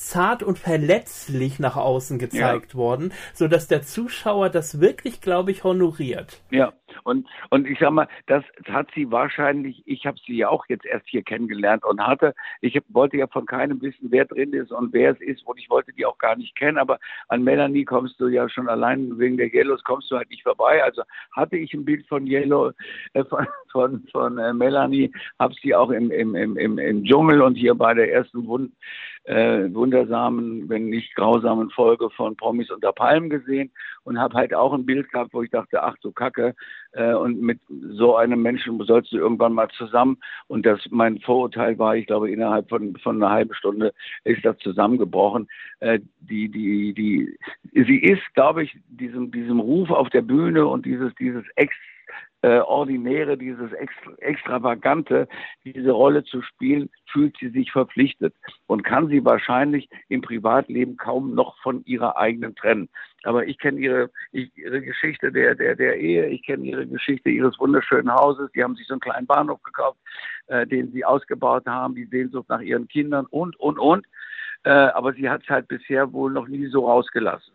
zart 0.00 0.42
und 0.42 0.58
verletzlich 0.58 1.58
nach 1.58 1.76
außen 1.76 2.18
gezeigt 2.18 2.72
ja. 2.72 2.78
worden, 2.78 3.12
so 3.34 3.48
dass 3.48 3.68
der 3.68 3.82
Zuschauer 3.82 4.48
das 4.48 4.80
wirklich, 4.80 5.20
glaube 5.20 5.50
ich, 5.50 5.62
honoriert. 5.62 6.40
Ja, 6.50 6.72
Und, 7.04 7.28
und 7.50 7.66
ich 7.66 7.78
sag 7.78 7.90
mal, 7.90 8.08
das 8.26 8.44
hat 8.68 8.88
sie 8.94 9.10
wahrscheinlich, 9.10 9.82
ich 9.86 10.06
habe 10.06 10.18
sie 10.26 10.36
ja 10.36 10.48
auch 10.48 10.66
jetzt 10.68 10.86
erst 10.86 11.08
hier 11.08 11.22
kennengelernt 11.22 11.84
und 11.84 12.00
hatte, 12.04 12.34
ich 12.60 12.76
hab, 12.76 12.84
wollte 12.88 13.16
ja 13.16 13.26
von 13.26 13.46
keinem 13.46 13.80
wissen, 13.80 14.08
wer 14.10 14.24
drin 14.24 14.52
ist 14.52 14.72
und 14.72 14.92
wer 14.92 15.12
es 15.12 15.20
ist 15.20 15.46
und 15.46 15.58
ich 15.58 15.70
wollte 15.70 15.92
die 15.92 16.06
auch 16.06 16.18
gar 16.18 16.36
nicht 16.36 16.56
kennen, 16.56 16.78
aber 16.78 16.98
an 17.28 17.42
Melanie 17.42 17.84
kommst 17.84 18.20
du 18.20 18.28
ja 18.28 18.48
schon 18.48 18.68
allein 18.68 19.18
wegen 19.18 19.36
der 19.36 19.52
Yellows 19.52 19.82
kommst 19.84 20.10
du 20.10 20.16
halt 20.16 20.30
nicht 20.30 20.42
vorbei. 20.42 20.82
Also 20.82 21.02
hatte 21.32 21.56
ich 21.56 21.72
ein 21.74 21.84
Bild 21.84 22.06
von 22.06 22.26
Yellow, 22.26 22.72
äh, 23.14 23.24
von, 23.24 23.46
von, 23.70 24.06
von 24.12 24.38
äh, 24.38 24.52
Melanie, 24.52 25.12
habe 25.38 25.54
sie 25.62 25.74
auch 25.74 25.90
im, 25.90 26.10
im, 26.10 26.34
im, 26.34 26.56
im, 26.56 26.78
im 26.78 27.04
Dschungel 27.04 27.42
und 27.42 27.54
hier 27.54 27.74
bei 27.74 27.94
der 27.94 28.12
ersten 28.12 28.46
Wund, 28.46 28.72
äh, 29.24 29.72
wundersamen, 29.72 30.68
wenn 30.68 30.86
nicht 30.86 31.14
grausamen 31.14 31.70
Folge 31.70 32.10
von 32.10 32.36
Promis 32.36 32.70
unter 32.70 32.92
Palmen 32.92 33.30
gesehen 33.30 33.70
und 34.04 34.18
habe 34.18 34.34
halt 34.34 34.54
auch 34.54 34.72
ein 34.72 34.86
Bild 34.86 35.10
gehabt, 35.10 35.32
wo 35.32 35.42
ich 35.42 35.50
dachte, 35.50 35.82
ach 35.82 35.96
du 36.02 36.12
Kacke, 36.12 36.54
und 36.96 37.40
mit 37.40 37.60
so 37.68 38.16
einem 38.16 38.42
Menschen 38.42 38.80
sollst 38.84 39.12
du 39.12 39.18
irgendwann 39.18 39.52
mal 39.52 39.68
zusammen. 39.68 40.18
Und 40.48 40.66
das 40.66 40.80
mein 40.90 41.20
Vorurteil 41.20 41.78
war, 41.78 41.96
ich 41.96 42.06
glaube, 42.06 42.30
innerhalb 42.30 42.68
von, 42.68 42.96
von 42.96 43.22
einer 43.22 43.32
halben 43.32 43.54
Stunde 43.54 43.92
ist 44.24 44.44
das 44.44 44.58
zusammengebrochen. 44.58 45.48
Äh, 45.80 46.00
die, 46.20 46.48
die, 46.48 46.92
die, 46.94 47.38
sie 47.72 47.98
ist, 47.98 48.22
glaube 48.34 48.64
ich, 48.64 48.76
diesem, 48.88 49.30
diesem 49.30 49.60
Ruf 49.60 49.90
auf 49.90 50.10
der 50.10 50.22
Bühne 50.22 50.66
und 50.66 50.84
dieses, 50.86 51.14
dieses 51.16 51.44
Ex 51.56 51.74
äh, 52.42 52.58
Ordinäre, 52.60 53.36
dieses 53.36 53.72
Extra 53.72 54.12
Extravagante, 54.18 55.28
diese 55.64 55.90
Rolle 55.90 56.24
zu 56.24 56.42
spielen, 56.42 56.90
fühlt 57.10 57.36
sie 57.38 57.50
sich 57.50 57.70
verpflichtet 57.72 58.34
und 58.66 58.82
kann 58.82 59.08
sie 59.08 59.24
wahrscheinlich 59.24 59.88
im 60.08 60.22
Privatleben 60.22 60.96
kaum 60.96 61.34
noch 61.34 61.58
von 61.62 61.84
ihrer 61.84 62.16
eigenen 62.16 62.54
trennen. 62.54 62.88
Aber 63.24 63.46
ich 63.46 63.58
kenne 63.58 63.80
ihre, 63.80 64.10
ihre 64.32 64.80
Geschichte 64.80 65.30
der, 65.32 65.54
der, 65.54 65.76
der 65.76 65.98
Ehe, 65.98 66.26
ich 66.28 66.42
kenne 66.44 66.64
ihre 66.64 66.86
Geschichte 66.86 67.28
ihres 67.28 67.58
wunderschönen 67.58 68.12
Hauses. 68.12 68.50
Die 68.52 68.62
haben 68.62 68.76
sich 68.76 68.86
so 68.86 68.94
einen 68.94 69.00
kleinen 69.00 69.26
Bahnhof 69.26 69.62
gekauft, 69.62 69.98
äh, 70.46 70.66
den 70.66 70.90
sie 70.92 71.04
ausgebaut 71.04 71.66
haben, 71.66 71.94
die 71.94 72.06
Sehnsucht 72.06 72.48
nach 72.48 72.60
ihren 72.60 72.88
Kindern 72.88 73.26
und, 73.26 73.58
und, 73.60 73.78
und. 73.78 74.06
Äh, 74.64 74.70
aber 74.70 75.12
sie 75.12 75.28
hat 75.28 75.42
es 75.42 75.48
halt 75.48 75.68
bisher 75.68 76.12
wohl 76.12 76.32
noch 76.32 76.48
nie 76.48 76.66
so 76.66 76.86
rausgelassen. 76.86 77.52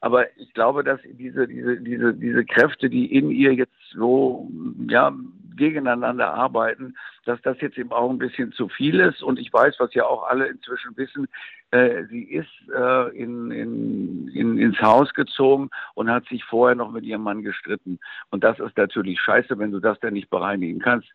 Aber 0.00 0.34
ich 0.38 0.52
glaube, 0.54 0.82
dass 0.82 1.00
diese, 1.04 1.46
diese, 1.46 1.76
diese, 1.80 2.14
diese 2.14 2.44
Kräfte, 2.44 2.88
die 2.88 3.14
in 3.14 3.30
ihr 3.30 3.54
jetzt 3.54 3.76
so, 3.92 4.48
ja, 4.88 5.12
gegeneinander 5.56 6.32
arbeiten, 6.32 6.94
dass 7.26 7.40
das 7.42 7.60
jetzt 7.60 7.76
eben 7.76 7.92
auch 7.92 8.08
ein 8.08 8.18
bisschen 8.18 8.50
zu 8.52 8.68
viel 8.68 8.98
ist. 8.98 9.22
Und 9.22 9.38
ich 9.38 9.52
weiß, 9.52 9.74
was 9.78 9.92
ja 9.92 10.06
auch 10.06 10.26
alle 10.26 10.46
inzwischen 10.46 10.96
wissen, 10.96 11.28
äh, 11.70 12.04
sie 12.08 12.22
ist 12.22 12.48
äh, 12.74 13.16
in, 13.16 13.50
in, 13.50 14.28
in, 14.28 14.58
ins 14.58 14.80
Haus 14.80 15.12
gezogen 15.12 15.68
und 15.94 16.10
hat 16.10 16.26
sich 16.28 16.42
vorher 16.44 16.74
noch 16.74 16.90
mit 16.90 17.04
ihrem 17.04 17.22
Mann 17.22 17.42
gestritten. 17.42 17.98
Und 18.30 18.42
das 18.42 18.58
ist 18.58 18.76
natürlich 18.76 19.20
scheiße, 19.20 19.58
wenn 19.58 19.70
du 19.70 19.80
das 19.80 20.00
dann 20.00 20.14
nicht 20.14 20.30
bereinigen 20.30 20.80
kannst 20.80 21.08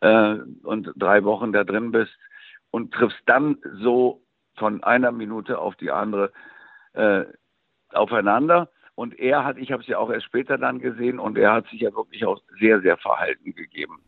äh, 0.00 0.36
und 0.62 0.92
drei 0.96 1.24
Wochen 1.24 1.52
da 1.52 1.64
drin 1.64 1.90
bist 1.90 2.12
und 2.70 2.94
triffst 2.94 3.22
dann 3.26 3.58
so 3.82 4.22
von 4.56 4.82
einer 4.84 5.10
Minute 5.10 5.58
auf 5.58 5.74
die 5.74 5.90
andere 5.90 6.32
äh, 6.92 7.24
aufeinander. 7.92 8.68
Und 8.94 9.18
er 9.18 9.44
hat, 9.44 9.58
ich 9.58 9.70
habe 9.70 9.82
es 9.82 9.88
ja 9.88 9.98
auch 9.98 10.10
erst 10.10 10.26
später 10.26 10.58
dann 10.58 10.80
gesehen, 10.80 11.20
und 11.20 11.38
er 11.38 11.52
hat 11.52 11.68
sich 11.68 11.80
ja 11.80 11.94
wirklich 11.94 12.24
auch 12.24 12.40
sehr, 12.58 12.80
sehr 12.80 12.96
verhalten 12.96 13.54
gegeben. 13.54 14.00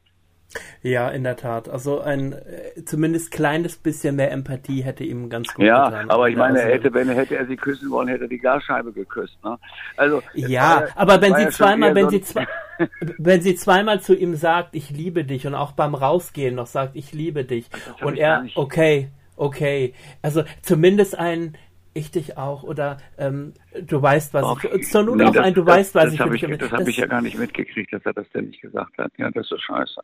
Ja, 0.82 1.08
in 1.10 1.22
der 1.22 1.36
Tat. 1.36 1.68
Also 1.68 2.00
ein 2.00 2.32
äh, 2.32 2.84
zumindest 2.84 3.30
kleines 3.30 3.76
bisschen 3.76 4.16
mehr 4.16 4.32
Empathie 4.32 4.82
hätte 4.82 5.04
ihm 5.04 5.28
ganz 5.28 5.54
gut 5.54 5.64
ja, 5.64 5.84
getan. 5.84 6.08
Ja, 6.08 6.14
aber 6.14 6.28
ich 6.28 6.36
meine, 6.36 6.60
er 6.60 6.70
hätte, 6.70 6.92
wenn 6.92 7.08
hätte 7.08 7.36
er 7.36 7.46
sie 7.46 7.56
küssen 7.56 7.90
wollen, 7.90 8.08
hätte 8.08 8.24
er 8.24 8.28
die 8.28 8.38
Gasscheibe 8.38 8.92
geküsst. 8.92 9.38
Ne? 9.44 9.58
Also 9.96 10.22
ja, 10.34 10.80
war, 10.80 10.88
aber 10.96 11.22
wenn 11.22 11.34
sie 11.36 11.42
ja 11.42 11.50
zweimal, 11.50 11.94
wenn 11.94 12.06
so 12.06 12.10
sie 12.10 12.22
zwei, 12.22 12.48
wenn 13.18 13.42
sie 13.42 13.54
zweimal 13.54 14.00
zu 14.00 14.14
ihm 14.16 14.34
sagt, 14.34 14.74
ich 14.74 14.90
liebe 14.90 15.24
dich 15.24 15.46
und 15.46 15.54
auch 15.54 15.72
beim 15.72 15.94
Rausgehen 15.94 16.56
noch 16.56 16.66
sagt, 16.66 16.96
ich 16.96 17.12
liebe 17.12 17.44
dich 17.44 17.68
und 18.02 18.16
er, 18.16 18.44
okay, 18.56 19.10
okay, 19.36 19.94
also 20.22 20.42
zumindest 20.62 21.16
ein 21.16 21.56
ich 22.00 22.10
dich 22.10 22.36
auch 22.36 22.62
oder 22.62 22.98
ähm, 23.18 23.54
du 23.80 24.00
weißt, 24.02 24.34
was 24.34 24.44
Ach, 24.44 24.64
ich. 24.64 24.88
Zur 24.88 25.04
Not 25.04 25.16
nee, 25.16 25.24
auch 25.24 25.32
das, 25.32 25.46
ein, 25.46 25.54
du 25.54 25.62
das, 25.62 25.76
weißt, 25.76 25.94
was 25.94 26.04
das 26.04 26.14
ich. 26.14 26.20
Hab 26.20 26.32
ich 26.32 26.58
das 26.58 26.72
habe 26.72 26.90
ich 26.90 26.96
ja 26.96 27.06
gar 27.06 27.22
nicht 27.22 27.38
mitgekriegt, 27.38 27.92
dass 27.92 28.04
er 28.04 28.12
das 28.12 28.28
denn 28.30 28.46
nicht 28.46 28.60
gesagt 28.60 28.98
hat. 28.98 29.12
Ja, 29.16 29.30
das 29.30 29.50
ist 29.50 29.62
scheiße. 29.62 30.00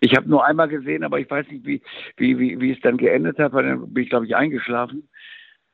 Ich 0.00 0.14
habe 0.14 0.28
nur 0.28 0.44
einmal 0.44 0.68
gesehen, 0.68 1.04
aber 1.04 1.20
ich 1.20 1.30
weiß 1.30 1.46
nicht, 1.48 1.64
wie, 1.66 1.82
wie, 2.16 2.38
wie, 2.38 2.60
wie 2.60 2.72
es 2.72 2.80
dann 2.80 2.96
geendet 2.96 3.38
hat, 3.38 3.52
weil 3.52 3.64
dann 3.64 3.92
bin 3.92 4.04
ich, 4.04 4.10
glaube 4.10 4.26
ich, 4.26 4.36
eingeschlafen. 4.36 5.08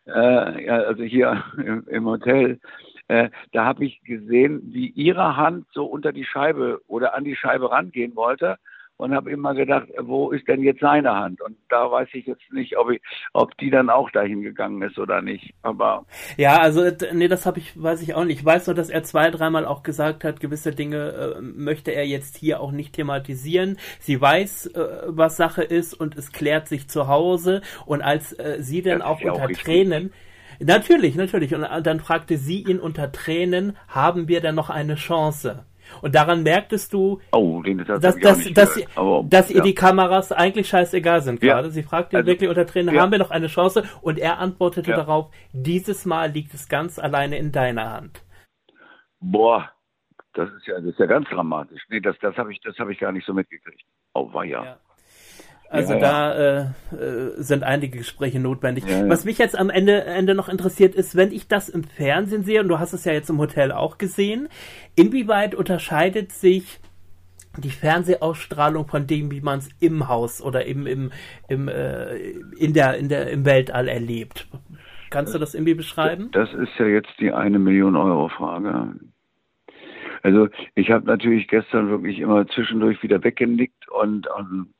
Äh, 0.06 0.66
ja, 0.66 0.76
also 0.82 1.02
hier 1.02 1.44
im, 1.56 1.86
im 1.88 2.04
Hotel. 2.06 2.60
Äh, 3.08 3.30
da 3.52 3.64
habe 3.64 3.84
ich 3.84 4.00
gesehen, 4.02 4.60
wie 4.72 4.88
ihre 4.88 5.36
Hand 5.36 5.66
so 5.72 5.84
unter 5.84 6.12
die 6.12 6.24
Scheibe 6.24 6.80
oder 6.86 7.14
an 7.14 7.24
die 7.24 7.36
Scheibe 7.36 7.70
rangehen 7.70 8.14
wollte 8.16 8.58
und 9.02 9.14
habe 9.14 9.30
immer 9.30 9.54
gedacht, 9.54 9.88
wo 10.00 10.30
ist 10.30 10.46
denn 10.48 10.62
jetzt 10.62 10.80
seine 10.80 11.14
Hand? 11.14 11.40
Und 11.40 11.56
da 11.68 11.90
weiß 11.90 12.08
ich 12.12 12.26
jetzt 12.26 12.52
nicht, 12.52 12.78
ob, 12.78 12.90
ich, 12.90 13.00
ob 13.32 13.56
die 13.58 13.70
dann 13.70 13.90
auch 13.90 14.10
dahin 14.10 14.42
gegangen 14.42 14.80
ist 14.82 14.98
oder 14.98 15.20
nicht. 15.22 15.54
Aber 15.62 16.06
ja, 16.36 16.58
also 16.58 16.84
nee, 17.12 17.28
das 17.28 17.44
habe 17.44 17.58
ich, 17.58 17.80
weiß 17.80 18.02
ich 18.02 18.14
auch 18.14 18.24
nicht. 18.24 18.40
Ich 18.40 18.44
weiß 18.44 18.66
nur, 18.66 18.74
dass 18.74 18.90
er 18.90 19.02
zwei, 19.02 19.30
dreimal 19.30 19.66
auch 19.66 19.82
gesagt 19.82 20.24
hat, 20.24 20.40
gewisse 20.40 20.70
Dinge 20.70 21.36
äh, 21.38 21.40
möchte 21.40 21.90
er 21.90 22.06
jetzt 22.06 22.36
hier 22.36 22.60
auch 22.60 22.72
nicht 22.72 22.94
thematisieren. 22.94 23.76
Sie 23.98 24.20
weiß, 24.20 24.68
äh, 24.68 24.88
was 25.08 25.36
Sache 25.36 25.62
ist 25.62 25.94
und 25.94 26.16
es 26.16 26.32
klärt 26.32 26.68
sich 26.68 26.88
zu 26.88 27.08
Hause. 27.08 27.62
Und 27.86 28.02
als 28.02 28.32
äh, 28.38 28.56
sie 28.60 28.82
dann 28.82 29.02
auch 29.02 29.20
unter 29.20 29.44
auch 29.44 29.50
Tränen 29.50 30.12
Natürlich, 30.60 31.16
natürlich. 31.16 31.54
Und 31.54 31.62
dann 31.62 31.98
fragte 31.98 32.38
sie 32.38 32.62
ihn 32.62 32.78
unter 32.78 33.10
Tränen, 33.10 33.76
haben 33.88 34.28
wir 34.28 34.40
denn 34.40 34.54
noch 34.54 34.70
eine 34.70 34.94
Chance? 34.94 35.64
Und 36.00 36.14
daran 36.14 36.42
merktest 36.42 36.92
du, 36.92 37.20
oh, 37.33 37.62
das 37.62 38.00
dass, 38.00 38.18
dass, 38.18 38.52
dass, 38.52 38.96
aber, 38.96 39.24
dass 39.28 39.50
ihr 39.50 39.62
die 39.62 39.74
Kameras 39.74 40.33
eigentlich 40.33 40.68
scheißegal 40.68 41.22
sind 41.22 41.40
gerade. 41.40 41.68
Ja. 41.68 41.72
Sie 41.72 41.83
fragt 41.83 42.12
ihn 42.12 42.16
also, 42.16 42.26
wirklich 42.26 42.48
unter 42.48 42.66
Tränen, 42.66 42.94
ja. 42.94 43.02
haben 43.02 43.12
wir 43.12 43.18
noch 43.18 43.31
eine 43.31 43.48
Chance? 43.48 43.85
Und 44.00 44.18
er 44.18 44.38
antwortete 44.38 44.92
darauf, 44.92 45.31
dieses 45.52 46.05
Mal 46.05 46.31
liegt 46.31 46.55
es 46.55 46.68
ganz 46.68 46.98
alleine 46.98 47.37
in 47.37 47.52
deiner 47.52 47.92
Hand. 47.92 48.24
Boah, 49.20 49.70
das 50.35 50.50
ist 50.50 50.66
ja, 50.66 50.76
das 50.76 50.90
ist 50.90 50.98
ja 50.98 51.07
ganz 51.07 51.28
dramatisch. 51.28 51.83
Nee, 51.88 52.00
das, 52.00 52.16
das 52.20 52.37
habe 52.37 52.52
ich, 52.52 52.61
das 52.61 52.74
ich 52.90 52.98
gar 52.98 53.12
nicht 53.12 53.26
so 53.26 53.35
mitgekriegt. 53.35 53.83
Oh, 54.14 54.33
war 54.33 54.44
ja. 54.44 54.78
Also 55.72 55.94
ja, 55.94 55.98
da 55.98 56.35
äh, 56.35 56.61
äh, 56.94 57.42
sind 57.42 57.62
einige 57.62 57.96
Gespräche 57.96 58.38
notwendig. 58.38 58.85
Ja, 58.87 59.08
Was 59.08 59.24
mich 59.24 59.38
jetzt 59.38 59.58
am 59.58 59.70
Ende, 59.70 60.04
Ende 60.04 60.35
noch 60.35 60.50
interessiert 60.50 60.94
ist, 60.94 61.16
wenn 61.16 61.32
ich 61.32 61.48
das 61.48 61.70
im 61.70 61.82
Fernsehen 61.82 62.44
sehe, 62.44 62.61
und 62.61 62.68
du 62.68 62.78
hast 62.78 62.92
es 62.92 63.06
ja 63.06 63.12
jetzt 63.12 63.30
im 63.30 63.38
Hotel 63.38 63.72
auch 63.72 63.96
gesehen, 63.96 64.48
inwieweit 64.96 65.54
unterscheidet 65.54 66.30
sich 66.30 66.78
die 67.56 67.70
Fernsehausstrahlung 67.70 68.87
von 68.87 69.06
dem, 69.06 69.30
wie 69.30 69.40
man 69.40 69.61
es 69.61 69.70
im 69.80 70.08
Haus 70.08 70.42
oder 70.42 70.66
im, 70.66 70.87
im, 70.87 71.11
im, 71.48 71.68
äh, 71.68 72.16
in 72.58 72.74
der, 72.74 72.98
in 72.98 73.08
der, 73.08 73.30
im 73.30 73.46
Weltall 73.46 73.88
erlebt? 73.88 74.48
Kannst 75.08 75.35
du 75.35 75.38
das 75.38 75.54
irgendwie 75.54 75.74
beschreiben? 75.74 76.28
Das 76.32 76.52
ist 76.52 76.78
ja 76.78 76.87
jetzt 76.87 77.12
die 77.18 77.32
eine 77.32 77.58
Million 77.58 77.96
Euro 77.96 78.28
Frage. 78.28 78.94
Also 80.22 80.48
ich 80.74 80.90
habe 80.90 81.06
natürlich 81.06 81.48
gestern 81.48 81.88
wirklich 81.88 82.18
immer 82.18 82.46
zwischendurch 82.46 83.02
wieder 83.02 83.24
weggenickt 83.24 83.88
und, 83.90 84.28
und 84.28 84.74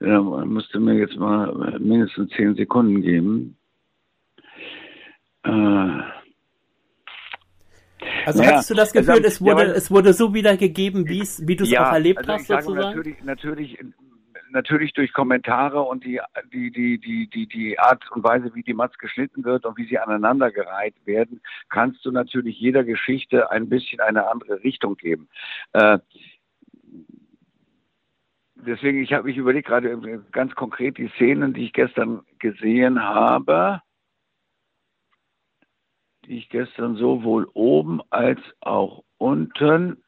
ja, 0.00 0.20
man 0.20 0.48
musste 0.48 0.80
mir 0.80 0.94
jetzt 0.94 1.16
mal 1.16 1.78
mindestens 1.78 2.30
zehn 2.30 2.54
Sekunden 2.54 3.02
geben. 3.02 3.56
Äh, 5.44 5.50
also 8.26 8.38
naja, 8.38 8.52
hattest 8.52 8.70
du 8.70 8.74
das 8.74 8.92
Gefühl, 8.92 9.10
also, 9.10 9.24
es, 9.24 9.40
wurde, 9.40 9.66
ja, 9.66 9.72
es 9.72 9.90
wurde 9.90 10.12
so 10.12 10.34
wiedergegeben, 10.34 11.08
wie 11.08 11.56
du 11.56 11.64
es 11.64 11.70
ja, 11.70 11.88
auch 11.88 11.92
erlebt 11.92 12.18
also 12.20 12.32
hast, 12.32 12.46
sozusagen? 12.46 12.96
Natürlich, 12.96 13.22
natürlich, 13.22 13.78
natürlich 14.50 14.92
durch 14.94 15.12
Kommentare 15.12 15.82
und 15.82 16.04
die, 16.04 16.20
die, 16.52 16.70
die, 16.70 16.98
die, 16.98 17.28
die, 17.28 17.46
die 17.46 17.78
Art 17.78 18.02
und 18.12 18.24
Weise, 18.24 18.54
wie 18.54 18.62
die 18.62 18.74
Mats 18.74 18.98
geschnitten 18.98 19.44
wird 19.44 19.66
und 19.66 19.76
wie 19.76 19.86
sie 19.86 19.98
aneinandergereiht 19.98 20.94
werden, 21.04 21.40
kannst 21.68 22.04
du 22.04 22.10
natürlich 22.10 22.58
jeder 22.58 22.84
Geschichte 22.84 23.50
ein 23.50 23.68
bisschen 23.68 24.00
eine 24.00 24.28
andere 24.30 24.62
Richtung 24.64 24.96
geben. 24.96 25.28
Äh, 25.72 25.98
deswegen, 28.66 29.02
ich 29.02 29.12
habe 29.12 29.24
mich 29.24 29.36
überlegt, 29.36 29.68
gerade 29.68 30.22
ganz 30.32 30.54
konkret 30.54 30.98
die 30.98 31.08
Szenen, 31.16 31.52
die 31.52 31.64
ich 31.64 31.72
gestern 31.72 32.20
gesehen 32.38 33.02
habe, 33.02 33.82
die 36.26 36.38
ich 36.38 36.48
gestern 36.48 36.96
sowohl 36.96 37.48
oben 37.54 38.00
als 38.10 38.40
auch 38.60 39.02
unten. 39.18 40.02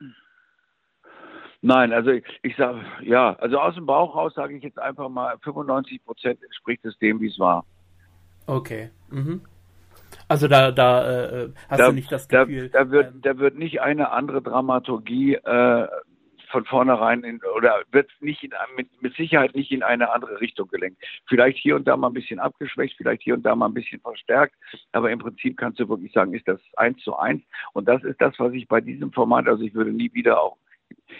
Nein, 1.61 1.93
also 1.93 2.11
ich, 2.11 2.25
ich 2.43 2.57
sage, 2.57 2.81
ja, 3.03 3.35
also 3.37 3.59
aus 3.59 3.75
dem 3.75 3.87
Bauch 3.87 4.17
raus 4.17 4.35
sage 4.35 4.57
ich 4.57 4.62
jetzt 4.62 4.79
einfach 4.79 5.09
mal, 5.09 5.38
95 5.43 6.05
Prozent 6.05 6.43
entspricht 6.43 6.85
es 6.85 6.99
dem, 6.99 7.21
wie 7.21 7.29
es 7.29 7.38
war. 7.38 7.65
Okay. 8.47 8.91
Mhm. 9.11 9.43
Also 10.29 10.49
da, 10.49 10.71
da 10.71 11.43
äh, 11.45 11.53
hast 11.69 11.79
da, 11.79 11.87
du 11.88 11.93
nicht 11.93 12.11
das 12.11 12.29
Gefühl. 12.29 12.69
Da, 12.71 12.85
da 12.85 12.91
wird, 12.91 13.15
ähm, 13.15 13.21
da 13.23 13.38
wird 13.38 13.57
nicht 13.57 13.81
eine 13.81 14.11
andere 14.11 14.43
Dramaturgie 14.43 15.35
äh, 15.35 15.88
von 16.53 16.65
vornherein 16.67 17.25
in, 17.25 17.41
oder 17.57 17.83
wird 17.91 18.11
nicht 18.21 18.45
in, 18.45 18.53
mit, 18.77 19.03
mit 19.03 19.17
Sicherheit 19.17 19.57
nicht 19.57 19.73
in 19.73 19.83
eine 19.83 20.12
andere 20.12 20.41
Richtung 20.41 20.69
gelenkt. 20.69 21.03
Vielleicht 21.27 21.59
hier 21.59 21.75
und 21.75 21.88
da 21.88 21.97
mal 21.97 22.09
ein 22.09 22.15
bisschen 22.15 22.38
abgeschwächt, 22.38 22.97
vielleicht 22.97 23.23
hier 23.23 23.35
und 23.35 23.43
da 23.43 23.57
mal 23.57 23.67
ein 23.67 23.75
bisschen 23.75 24.01
verstärkt, 24.01 24.55
aber 24.93 25.11
im 25.11 25.19
Prinzip 25.19 25.57
kannst 25.57 25.81
du 25.81 25.88
wirklich 25.88 26.12
sagen, 26.12 26.35
ist 26.35 26.47
das 26.47 26.61
eins 26.77 27.03
zu 27.03 27.17
eins. 27.17 27.43
Und 27.73 27.88
das 27.88 28.05
ist 28.05 28.21
das, 28.21 28.38
was 28.38 28.53
ich 28.53 28.69
bei 28.69 28.81
diesem 28.81 29.12
Format, 29.12 29.49
also 29.49 29.65
ich 29.65 29.75
würde 29.75 29.91
nie 29.91 30.12
wieder 30.12 30.41
auch 30.41 30.57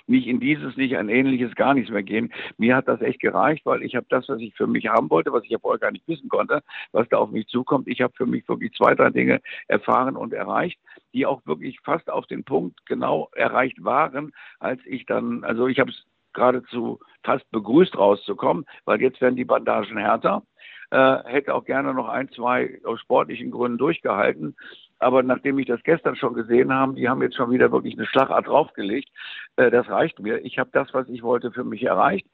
nicht 0.07 0.27
in 0.27 0.41
dieses, 0.41 0.77
nicht 0.77 0.97
ein 0.97 1.09
ähnliches, 1.09 1.55
gar 1.55 1.75
nichts 1.75 1.91
mehr 1.91 2.03
gehen. 2.03 2.33
Mir 2.59 2.77
hat 2.77 2.89
das 2.89 3.01
echt 3.01 3.21
gereicht, 3.21 3.65
weil 3.67 3.83
ich 3.83 3.95
habe 3.95 4.07
das, 4.09 4.29
was 4.29 4.41
ich 4.41 4.55
für 4.55 4.67
mich 4.67 4.89
haben 4.89 5.11
wollte, 5.11 5.33
was 5.33 5.45
ich 5.45 5.51
ja 5.51 5.59
vorher 5.59 5.79
gar 5.79 5.93
nicht 5.93 6.07
wissen 6.09 6.29
konnte, 6.29 6.63
was 6.93 7.09
da 7.09 7.19
auf 7.19 7.31
mich 7.31 7.47
zukommt. 7.47 7.89
Ich 7.89 8.01
habe 8.01 8.13
für 8.17 8.27
mich 8.27 8.49
wirklich 8.49 8.73
zwei, 8.73 8.95
drei 8.95 9.11
Dinge 9.11 9.41
erfahren 9.69 10.17
und 10.17 10.33
erreicht, 10.33 10.79
die 11.15 11.27
auch 11.27 11.45
wirklich 11.47 11.81
fast 11.81 12.11
auf 12.11 12.27
den 12.27 12.45
Punkt 12.45 12.85
genau 12.87 13.29
erreicht 13.35 13.83
waren, 13.85 14.33
als 14.61 14.81
ich 14.87 15.07
dann, 15.07 15.45
also 15.45 15.67
ich 15.67 15.79
habe 15.79 15.91
es 15.91 16.05
geradezu 16.33 17.01
fast 17.25 17.49
begrüßt 17.51 17.97
rauszukommen, 17.97 18.65
weil 18.85 19.01
jetzt 19.01 19.21
werden 19.21 19.37
die 19.37 19.45
Bandagen 19.45 19.97
härter. 19.97 20.43
Äh, 20.91 21.25
hätte 21.25 21.55
auch 21.55 21.65
gerne 21.65 21.95
noch 21.95 22.09
ein, 22.09 22.29
zwei 22.31 22.79
aus 22.85 23.01
sportlichen 23.01 23.51
Gründen 23.51 23.79
durchgehalten. 23.79 24.57
Aber 25.03 25.23
nachdem 25.23 25.59
ich 25.59 25.67
das 25.67 25.83
gestern 25.83 26.17
schon 26.17 26.35
gesehen 26.35 26.73
habe, 26.73 26.95
die 26.95 27.09
haben 27.09 27.23
jetzt 27.23 27.37
schon 27.37 27.51
wieder 27.51 27.71
wirklich 27.73 27.95
eine 27.95 28.07
Schlagart 28.07 28.47
draufgelegt. 28.47 29.09
Äh, 29.57 29.71
das 29.71 29.89
reicht 29.89 30.21
mir. 30.21 30.45
Ich 30.45 30.59
habe 30.59 30.71
das, 30.73 30.93
was 30.95 31.09
ich 31.09 31.23
wollte, 31.23 31.53
für 31.53 31.65
mich 31.65 31.83
erreicht. 31.83 32.27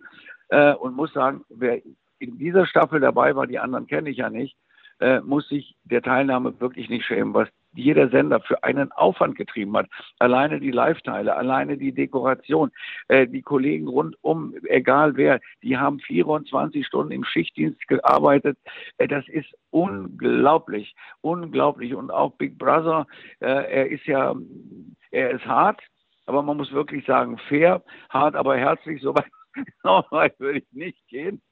Äh, 0.48 0.74
und 0.74 0.96
muss 0.96 1.12
sagen, 1.12 1.44
wer 1.48 1.80
in 2.18 2.38
dieser 2.38 2.66
Staffel 2.66 3.00
dabei 3.00 3.34
war, 3.36 3.46
die 3.46 3.58
anderen 3.58 3.86
kenne 3.86 4.10
ich 4.10 4.18
ja 4.18 4.30
nicht, 4.30 4.56
äh, 5.00 5.20
muss 5.20 5.48
sich 5.48 5.76
der 5.84 6.02
Teilnahme 6.02 6.60
wirklich 6.60 6.88
nicht 6.88 7.04
schämen, 7.04 7.34
was 7.34 7.48
jeder 7.74 8.08
Sender 8.08 8.40
für 8.40 8.62
einen 8.64 8.92
Aufwand 8.92 9.36
getrieben 9.36 9.76
hat. 9.76 9.86
Alleine 10.18 10.60
die 10.60 10.70
Live-Teile, 10.70 11.36
alleine 11.36 11.76
die 11.76 11.92
Dekoration, 11.92 12.70
äh, 13.08 13.26
die 13.26 13.42
Kollegen 13.42 13.88
rundum, 13.88 14.54
egal 14.64 15.16
wer, 15.16 15.40
die 15.62 15.76
haben 15.76 16.00
24 16.00 16.86
Stunden 16.86 17.12
im 17.12 17.24
Schichtdienst 17.24 17.86
gearbeitet. 17.88 18.58
Äh, 18.98 19.08
das 19.08 19.26
ist 19.28 19.48
unglaublich, 19.70 20.94
unglaublich. 21.20 21.94
Und 21.94 22.10
auch 22.10 22.32
Big 22.36 22.58
Brother, 22.58 23.06
äh, 23.40 23.46
er 23.46 23.88
ist 23.88 24.06
ja, 24.06 24.34
er 25.10 25.30
ist 25.30 25.46
hart, 25.46 25.80
aber 26.26 26.42
man 26.42 26.56
muss 26.56 26.72
wirklich 26.72 27.06
sagen, 27.06 27.38
fair, 27.48 27.82
hart, 28.10 28.34
aber 28.34 28.56
herzlich, 28.56 29.00
soweit 29.02 29.26
so 29.82 30.04
weit 30.10 30.38
würde 30.38 30.58
ich 30.60 30.72
nicht 30.72 31.06
gehen. 31.08 31.42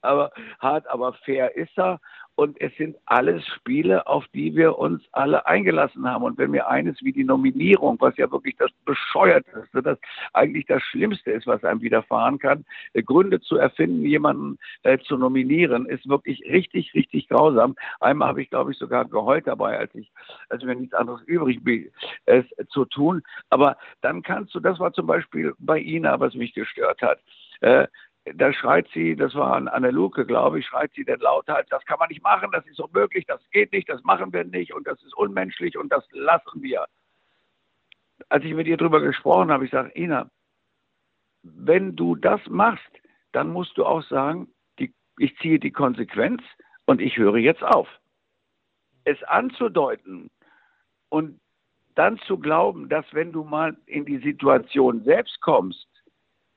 Aber 0.00 0.30
hart, 0.60 0.86
aber 0.88 1.14
fair 1.24 1.56
ist 1.56 1.76
er. 1.78 2.00
Und 2.36 2.60
es 2.60 2.74
sind 2.76 2.96
alles 3.06 3.46
Spiele, 3.46 4.06
auf 4.08 4.26
die 4.34 4.56
wir 4.56 4.78
uns 4.78 5.02
alle 5.12 5.46
eingelassen 5.46 6.08
haben. 6.08 6.24
Und 6.24 6.36
wenn 6.36 6.50
mir 6.50 6.68
eines 6.68 7.00
wie 7.02 7.12
die 7.12 7.22
Nominierung, 7.22 7.96
was 8.00 8.16
ja 8.16 8.30
wirklich 8.30 8.56
das 8.56 8.70
Bescheuerteste, 8.84 9.82
das 9.82 9.98
eigentlich 10.32 10.66
das 10.66 10.82
Schlimmste 10.82 11.30
ist, 11.30 11.46
was 11.46 11.62
einem 11.64 11.80
widerfahren 11.80 12.38
kann, 12.38 12.64
äh, 12.92 13.02
Gründe 13.02 13.40
zu 13.40 13.56
erfinden, 13.56 14.04
jemanden 14.04 14.58
äh, 14.82 14.98
zu 14.98 15.16
nominieren, 15.16 15.86
ist 15.86 16.08
wirklich 16.08 16.42
richtig, 16.44 16.92
richtig 16.94 17.28
grausam. 17.28 17.76
Einmal 18.00 18.28
habe 18.28 18.42
ich, 18.42 18.50
glaube 18.50 18.72
ich, 18.72 18.78
sogar 18.78 19.04
geheult 19.04 19.46
dabei, 19.46 19.78
als 19.78 19.94
ich, 19.94 20.10
als 20.48 20.64
mir 20.64 20.74
nichts 20.74 20.94
anderes 20.94 21.22
übrig 21.26 21.62
blieb, 21.62 21.92
es 22.26 22.44
zu 22.68 22.84
tun. 22.84 23.22
Aber 23.50 23.76
dann 24.00 24.22
kannst 24.22 24.54
du, 24.54 24.60
das 24.60 24.80
war 24.80 24.92
zum 24.92 25.06
Beispiel 25.06 25.54
bei 25.58 25.78
Ina, 25.78 26.18
was 26.18 26.34
mich 26.34 26.52
gestört 26.52 27.00
hat. 27.00 27.20
Äh, 27.60 27.86
da 28.24 28.52
schreit 28.52 28.88
sie, 28.94 29.16
das 29.16 29.34
war 29.34 29.54
an, 29.54 29.68
an 29.68 29.82
der 29.82 29.92
Luke, 29.92 30.24
glaube 30.24 30.58
ich, 30.58 30.66
schreit 30.66 30.92
sie 30.94 31.04
dann 31.04 31.20
lauthals, 31.20 31.68
das 31.68 31.84
kann 31.84 31.98
man 31.98 32.08
nicht 32.08 32.22
machen, 32.22 32.50
das 32.52 32.66
ist 32.66 32.80
unmöglich, 32.80 33.26
das 33.26 33.40
geht 33.50 33.72
nicht, 33.72 33.88
das 33.88 34.02
machen 34.02 34.32
wir 34.32 34.44
nicht 34.44 34.72
und 34.72 34.86
das 34.86 35.02
ist 35.02 35.14
unmenschlich 35.14 35.76
und 35.76 35.92
das 35.92 36.06
lassen 36.12 36.62
wir. 36.62 36.86
Als 38.30 38.44
ich 38.44 38.54
mit 38.54 38.66
ihr 38.66 38.78
drüber 38.78 39.00
gesprochen 39.00 39.50
habe, 39.50 39.66
ich 39.66 39.70
sage, 39.70 39.92
Ina, 39.94 40.30
wenn 41.42 41.94
du 41.96 42.16
das 42.16 42.40
machst, 42.48 42.90
dann 43.32 43.50
musst 43.50 43.76
du 43.76 43.84
auch 43.84 44.02
sagen, 44.04 44.48
die, 44.78 44.94
ich 45.18 45.36
ziehe 45.38 45.58
die 45.58 45.72
Konsequenz 45.72 46.42
und 46.86 47.02
ich 47.02 47.18
höre 47.18 47.36
jetzt 47.36 47.62
auf. 47.62 47.88
Es 49.04 49.22
anzudeuten 49.24 50.30
und 51.10 51.38
dann 51.94 52.18
zu 52.20 52.38
glauben, 52.38 52.88
dass 52.88 53.04
wenn 53.12 53.32
du 53.32 53.44
mal 53.44 53.76
in 53.84 54.06
die 54.06 54.18
Situation 54.18 55.04
selbst 55.04 55.40
kommst, 55.42 55.86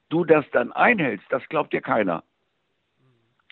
du 0.10 0.26
das 0.26 0.46
dann 0.52 0.72
einhältst, 0.72 1.26
das 1.30 1.48
glaubt 1.50 1.74
dir 1.74 1.82
keiner. 1.82 2.24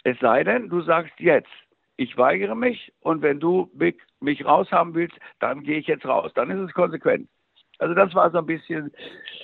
Es 0.04 0.20
sei 0.20 0.44
denn, 0.44 0.70
du 0.70 0.82
sagst 0.82 1.20
jetzt, 1.20 1.50
ich 1.98 2.18
weigere 2.18 2.56
mich 2.56 2.94
und 3.00 3.22
wenn 3.22 3.40
du 3.40 3.72
mich 4.20 4.46
raushaben 4.46 4.94
willst, 4.94 5.18
dann 5.40 5.64
gehe 5.64 5.80
ich 5.80 5.88
jetzt 5.88 6.06
raus. 6.06 6.32
Dann 6.36 6.52
ist 6.52 6.60
es 6.60 6.74
konsequent. 6.74 7.30
Also 7.80 7.94
das 7.94 8.14
war 8.14 8.32
so 8.32 8.38
ein 8.38 8.46
bisschen, 8.46 8.92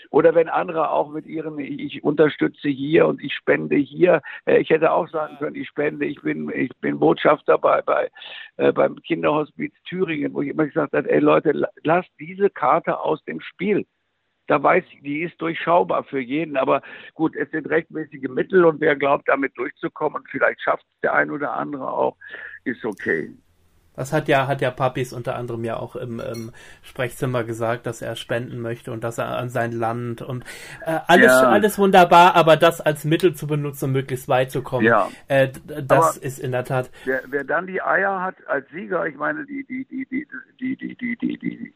oder 0.09 0.33
wenn 0.35 0.47
andere 0.47 0.89
auch 0.89 1.09
mit 1.09 1.25
ihren, 1.25 1.59
ich 1.59 2.03
unterstütze 2.03 2.69
hier 2.69 3.07
und 3.07 3.21
ich 3.21 3.33
spende 3.33 3.75
hier, 3.75 4.21
äh, 4.45 4.59
ich 4.59 4.69
hätte 4.69 4.91
auch 4.91 5.09
sagen 5.09 5.37
können, 5.37 5.55
ich 5.55 5.67
spende, 5.67 6.05
ich 6.05 6.21
bin, 6.21 6.49
ich 6.49 6.71
bin 6.79 6.99
Botschafter 6.99 7.57
bei, 7.57 7.81
bei 7.81 8.09
äh, 8.57 8.71
beim 8.71 8.95
Kinderhospiz 9.01 9.73
Thüringen, 9.83 10.33
wo 10.33 10.41
ich 10.41 10.49
immer 10.49 10.65
gesagt 10.65 10.93
habe, 10.93 11.11
ey 11.11 11.19
Leute, 11.19 11.51
lasst 11.83 12.09
diese 12.19 12.49
Karte 12.49 12.99
aus 12.99 13.23
dem 13.25 13.41
Spiel 13.41 13.85
da 14.51 14.61
weiß 14.61 14.83
ich, 14.91 15.01
die 15.01 15.21
ist 15.21 15.41
durchschaubar 15.41 16.03
für 16.03 16.19
jeden. 16.19 16.57
Aber 16.57 16.81
gut, 17.13 17.37
es 17.37 17.49
sind 17.51 17.69
rechtmäßige 17.69 18.27
Mittel 18.27 18.65
und 18.65 18.81
wer 18.81 18.97
glaubt, 18.97 19.29
damit 19.29 19.57
durchzukommen, 19.57 20.21
und 20.21 20.29
vielleicht 20.29 20.61
schafft 20.61 20.83
es 20.91 20.99
der 21.01 21.13
ein 21.13 21.31
oder 21.31 21.53
andere 21.53 21.89
auch, 21.89 22.17
ist 22.65 22.83
okay. 22.83 23.31
Das 23.95 24.13
hat 24.13 24.29
ja, 24.29 24.47
hat 24.47 24.61
ja 24.61 24.71
Papis 24.71 25.11
unter 25.11 25.35
anderem 25.35 25.65
ja 25.65 25.75
auch 25.75 25.97
im, 25.97 26.19
im 26.19 26.51
Sprechzimmer 26.81 27.43
gesagt, 27.43 27.85
dass 27.85 28.01
er 28.01 28.15
spenden 28.15 28.61
möchte 28.61 28.91
und 28.91 29.03
dass 29.03 29.17
er 29.17 29.37
an 29.37 29.49
sein 29.49 29.73
Land 29.73 30.21
und 30.21 30.45
äh, 30.85 30.99
alles, 31.07 31.27
ja. 31.27 31.49
alles 31.49 31.77
wunderbar, 31.77 32.35
aber 32.35 32.55
das 32.55 32.79
als 32.79 33.03
Mittel 33.03 33.33
zu 33.33 33.47
benutzen, 33.47 33.85
um 33.85 33.91
möglichst 33.91 34.29
weit 34.29 34.49
zu 34.49 34.61
kommen, 34.61 34.85
ja. 34.85 35.09
äh, 35.27 35.49
das 35.65 36.15
aber 36.15 36.25
ist 36.25 36.39
in 36.39 36.51
der 36.53 36.63
Tat. 36.63 36.89
Wer, 37.03 37.21
wer, 37.27 37.43
dann 37.43 37.67
die 37.67 37.81
Eier 37.81 38.21
hat 38.21 38.35
als 38.47 38.69
Sieger, 38.69 39.05
ich 39.07 39.15
meine, 39.15 39.45
die, 39.45 39.65
die, 39.65 39.85
die, 39.85 40.05
die, 40.05 40.27
die, 40.59 40.75
die, 40.77 40.95
die, 40.95 41.17
die, 41.17 41.37
die, 41.37 41.73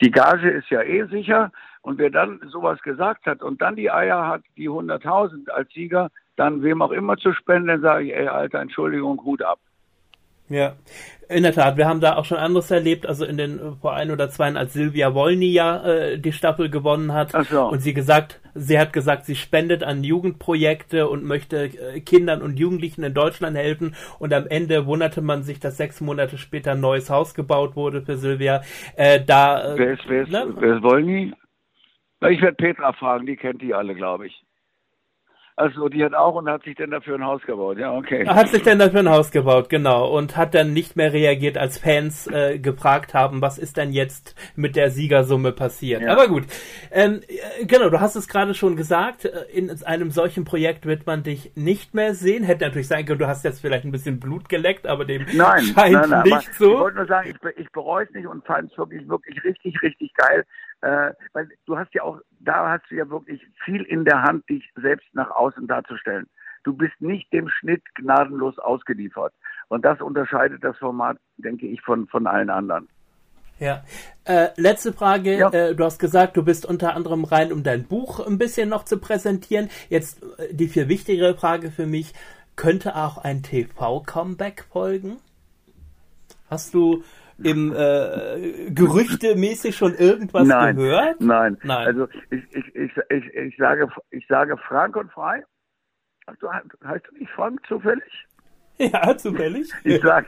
die 0.00 0.10
Gage 0.10 0.50
ist 0.50 0.70
ja 0.70 0.82
eh 0.82 1.04
sicher 1.08 1.52
und 1.82 1.98
wer 1.98 2.10
dann 2.10 2.40
sowas 2.48 2.80
gesagt 2.80 3.26
hat 3.26 3.42
und 3.42 3.60
dann 3.60 3.76
die 3.76 3.90
Eier 3.90 4.26
hat, 4.26 4.42
die 4.56 4.70
100.000 4.70 5.50
als 5.50 5.70
Sieger, 5.74 6.10
dann 6.36 6.62
wem 6.62 6.80
auch 6.80 6.92
immer 6.92 7.16
zu 7.18 7.32
spenden, 7.34 7.68
dann 7.68 7.80
sage 7.82 8.04
ich, 8.04 8.14
ey, 8.14 8.28
Alter, 8.28 8.60
Entschuldigung, 8.60 9.22
Hut 9.22 9.42
ab. 9.42 9.58
Ja, 10.50 10.76
in 11.28 11.42
der 11.42 11.52
Tat, 11.52 11.76
wir 11.76 11.86
haben 11.86 12.00
da 12.00 12.16
auch 12.16 12.24
schon 12.24 12.38
anderes 12.38 12.70
erlebt, 12.70 13.06
also 13.06 13.24
in 13.24 13.36
den 13.36 13.76
vor 13.82 13.94
ein 13.94 14.10
oder 14.10 14.30
zwei, 14.30 14.52
als 14.54 14.72
Silvia 14.72 15.14
Wolny 15.14 15.52
ja 15.52 15.84
äh, 15.84 16.18
die 16.18 16.32
Staffel 16.32 16.70
gewonnen 16.70 17.12
hat 17.12 17.34
Ach 17.34 17.44
so. 17.44 17.68
und 17.68 17.80
sie 17.80 17.92
gesagt, 17.92 18.40
sie 18.54 18.78
hat 18.78 18.94
gesagt, 18.94 19.26
sie 19.26 19.36
spendet 19.36 19.82
an 19.82 20.04
Jugendprojekte 20.04 21.06
und 21.06 21.24
möchte 21.24 21.64
äh, 21.64 22.00
Kindern 22.00 22.40
und 22.40 22.58
Jugendlichen 22.58 23.02
in 23.02 23.12
Deutschland 23.12 23.58
helfen 23.58 23.94
und 24.18 24.32
am 24.32 24.46
Ende 24.46 24.86
wunderte 24.86 25.20
man 25.20 25.42
sich, 25.42 25.60
dass 25.60 25.76
sechs 25.76 26.00
Monate 26.00 26.38
später 26.38 26.72
ein 26.72 26.80
neues 26.80 27.10
Haus 27.10 27.34
gebaut 27.34 27.76
wurde 27.76 28.00
für 28.00 28.16
Silvia. 28.16 28.62
Äh, 28.96 29.20
da, 29.22 29.74
äh, 29.74 29.78
wer 29.78 29.92
ist, 29.92 30.08
wer 30.08 30.22
ist, 30.22 30.30
ne? 30.30 30.54
wer 30.58 30.76
ist 30.76 30.82
Wolny? 30.82 31.34
Ich 32.30 32.40
werde 32.40 32.56
Petra 32.56 32.92
fragen, 32.94 33.26
die 33.26 33.36
kennt 33.36 33.60
die 33.60 33.74
alle, 33.74 33.94
glaube 33.94 34.26
ich. 34.26 34.44
Also 35.58 35.88
die 35.88 36.04
hat 36.04 36.14
auch 36.14 36.36
und 36.36 36.48
hat 36.48 36.62
sich 36.62 36.76
dann 36.76 36.92
dafür 36.92 37.16
ein 37.16 37.24
Haus 37.24 37.42
gebaut, 37.42 37.78
ja, 37.78 37.92
okay. 37.92 38.24
Hat 38.28 38.48
sich 38.48 38.62
dann 38.62 38.78
dafür 38.78 39.00
ein 39.00 39.08
Haus 39.08 39.32
gebaut, 39.32 39.68
genau. 39.68 40.08
Und 40.08 40.36
hat 40.36 40.54
dann 40.54 40.72
nicht 40.72 40.94
mehr 40.94 41.12
reagiert, 41.12 41.58
als 41.58 41.78
Fans 41.78 42.28
äh, 42.28 42.60
gefragt 42.60 43.12
haben, 43.12 43.42
was 43.42 43.58
ist 43.58 43.76
denn 43.76 43.90
jetzt 43.90 44.36
mit 44.54 44.76
der 44.76 44.92
Siegersumme 44.92 45.50
passiert. 45.50 46.02
Ja. 46.02 46.12
Aber 46.12 46.28
gut, 46.28 46.44
ähm, 46.92 47.22
äh, 47.26 47.64
genau, 47.64 47.90
du 47.90 48.00
hast 48.00 48.14
es 48.14 48.28
gerade 48.28 48.54
schon 48.54 48.76
gesagt, 48.76 49.24
äh, 49.24 49.46
in 49.52 49.68
einem 49.82 50.12
solchen 50.12 50.44
Projekt 50.44 50.86
wird 50.86 51.06
man 51.06 51.24
dich 51.24 51.50
nicht 51.56 51.92
mehr 51.92 52.14
sehen. 52.14 52.44
Hätte 52.44 52.64
natürlich 52.64 52.86
sein 52.86 53.04
können, 53.04 53.18
du 53.18 53.26
hast 53.26 53.44
jetzt 53.44 53.60
vielleicht 53.60 53.84
ein 53.84 53.90
bisschen 53.90 54.20
Blut 54.20 54.48
geleckt, 54.48 54.86
aber 54.86 55.04
dem 55.04 55.26
nein, 55.34 55.64
scheint 55.74 55.92
nein, 55.92 56.10
nein, 56.10 56.22
nicht 56.22 56.54
so. 56.54 56.72
Ich 56.72 56.78
wollte 56.78 56.98
nur 56.98 57.06
sagen, 57.06 57.30
ich, 57.30 57.56
ich 57.56 57.72
bereue 57.72 58.04
es 58.04 58.10
nicht 58.12 58.28
und 58.28 58.46
fand 58.46 58.70
es 58.70 58.78
wirklich, 58.78 59.08
wirklich 59.08 59.42
richtig, 59.42 59.82
richtig 59.82 60.14
geil, 60.14 60.44
äh, 60.80 61.12
weil 61.32 61.48
du 61.66 61.76
hast 61.76 61.92
ja 61.94 62.02
auch, 62.02 62.20
da 62.40 62.70
hast 62.70 62.90
du 62.90 62.96
ja 62.96 63.08
wirklich 63.08 63.44
viel 63.64 63.82
in 63.82 64.04
der 64.04 64.22
Hand, 64.22 64.48
dich 64.48 64.70
selbst 64.76 65.08
nach 65.12 65.30
außen 65.30 65.66
darzustellen. 65.66 66.28
Du 66.64 66.72
bist 66.74 67.00
nicht 67.00 67.32
dem 67.32 67.48
Schnitt 67.48 67.82
gnadenlos 67.94 68.58
ausgeliefert. 68.58 69.32
Und 69.68 69.84
das 69.84 70.00
unterscheidet 70.00 70.62
das 70.62 70.76
Format, 70.78 71.18
denke 71.36 71.66
ich, 71.66 71.80
von, 71.82 72.06
von 72.08 72.26
allen 72.26 72.50
anderen. 72.50 72.88
Ja. 73.58 73.84
Äh, 74.24 74.48
letzte 74.56 74.92
Frage. 74.92 75.36
Ja. 75.36 75.50
Äh, 75.50 75.74
du 75.74 75.84
hast 75.84 75.98
gesagt, 75.98 76.36
du 76.36 76.44
bist 76.44 76.64
unter 76.66 76.94
anderem 76.94 77.24
rein, 77.24 77.52
um 77.52 77.62
dein 77.62 77.84
Buch 77.84 78.24
ein 78.24 78.38
bisschen 78.38 78.68
noch 78.68 78.84
zu 78.84 78.98
präsentieren. 78.98 79.68
Jetzt 79.88 80.22
äh, 80.38 80.54
die 80.54 80.68
viel 80.68 80.88
wichtigere 80.88 81.34
Frage 81.34 81.70
für 81.70 81.86
mich. 81.86 82.12
Könnte 82.56 82.96
auch 82.96 83.18
ein 83.18 83.42
TV-Comeback 83.42 84.64
folgen? 84.70 85.18
Hast 86.50 86.74
du 86.74 87.02
im 87.42 87.72
äh, 87.72 88.70
Gerüchtemäßig 88.70 89.76
schon 89.76 89.94
irgendwas 89.94 90.46
nein, 90.46 90.76
gehört? 90.76 91.20
Nein, 91.20 91.56
nein. 91.62 91.86
Also 91.86 92.08
ich, 92.30 92.42
ich, 92.52 92.74
ich, 92.74 92.92
ich, 93.10 93.34
ich, 93.34 93.56
sage, 93.56 93.88
ich 94.10 94.26
sage 94.26 94.56
frank 94.56 94.96
und 94.96 95.10
frei. 95.12 95.44
Also, 96.26 96.52
heißt 96.52 97.06
du 97.10 97.18
nicht 97.18 97.30
Frank 97.32 97.60
zufällig? 97.66 98.26
Ja, 98.80 99.16
zufällig. 99.16 99.72
Ich, 99.82 100.00
sag, 100.02 100.24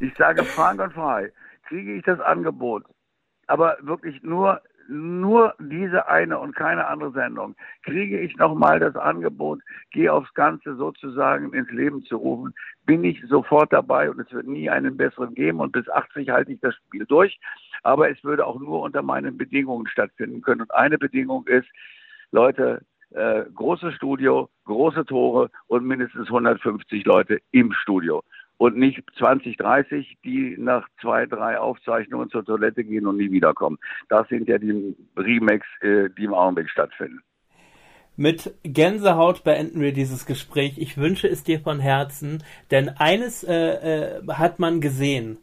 ich 0.00 0.12
sage 0.16 0.42
frank 0.42 0.80
und 0.80 0.92
frei. 0.94 1.32
Kriege 1.68 1.94
ich 1.94 2.02
das 2.02 2.18
Angebot, 2.18 2.82
aber 3.46 3.76
wirklich 3.82 4.20
nur 4.24 4.60
nur 4.88 5.54
diese 5.58 6.08
eine 6.08 6.38
und 6.38 6.54
keine 6.54 6.86
andere 6.86 7.12
Sendung, 7.12 7.54
kriege 7.82 8.20
ich 8.20 8.36
nochmal 8.36 8.80
das 8.80 8.96
Angebot, 8.96 9.60
gehe 9.90 10.12
aufs 10.12 10.32
Ganze 10.34 10.76
sozusagen 10.76 11.52
ins 11.52 11.70
Leben 11.70 12.02
zu 12.04 12.16
rufen, 12.16 12.54
bin 12.86 13.04
ich 13.04 13.22
sofort 13.28 13.72
dabei 13.72 14.10
und 14.10 14.20
es 14.20 14.32
wird 14.32 14.46
nie 14.46 14.68
einen 14.68 14.96
besseren 14.96 15.34
geben 15.34 15.60
und 15.60 15.72
bis 15.72 15.88
80 15.88 16.30
halte 16.30 16.52
ich 16.52 16.60
das 16.60 16.74
Spiel 16.74 17.06
durch. 17.06 17.38
Aber 17.82 18.10
es 18.10 18.22
würde 18.24 18.46
auch 18.46 18.58
nur 18.58 18.80
unter 18.80 19.02
meinen 19.02 19.36
Bedingungen 19.36 19.86
stattfinden 19.86 20.40
können. 20.42 20.62
Und 20.62 20.74
eine 20.74 20.98
Bedingung 20.98 21.46
ist, 21.46 21.68
Leute, 22.30 22.82
äh, 23.10 23.44
großes 23.54 23.94
Studio, 23.94 24.48
große 24.64 25.04
Tore 25.04 25.50
und 25.66 25.84
mindestens 25.84 26.26
150 26.28 27.04
Leute 27.04 27.40
im 27.52 27.72
Studio. 27.72 28.22
Und 28.64 28.78
nicht 28.78 29.02
20, 29.18 29.58
30, 29.58 30.16
die 30.24 30.56
nach 30.58 30.88
zwei, 31.02 31.26
drei 31.26 31.58
Aufzeichnungen 31.58 32.30
zur 32.30 32.46
Toilette 32.46 32.82
gehen 32.82 33.06
und 33.06 33.18
nie 33.18 33.30
wiederkommen. 33.30 33.76
Das 34.08 34.26
sind 34.28 34.48
ja 34.48 34.56
die 34.56 34.96
Remakes, 35.18 35.66
äh, 35.82 36.08
die 36.16 36.24
im 36.24 36.32
Augenblick 36.32 36.70
stattfinden. 36.70 37.20
Mit 38.16 38.54
Gänsehaut 38.62 39.44
beenden 39.44 39.82
wir 39.82 39.92
dieses 39.92 40.24
Gespräch. 40.24 40.78
Ich 40.78 40.96
wünsche 40.96 41.28
es 41.28 41.44
dir 41.44 41.60
von 41.60 41.78
Herzen, 41.78 42.42
denn 42.70 42.88
eines 42.88 43.44
äh, 43.44 43.52
äh, 43.52 44.26
hat 44.28 44.58
man 44.58 44.80
gesehen. 44.80 45.36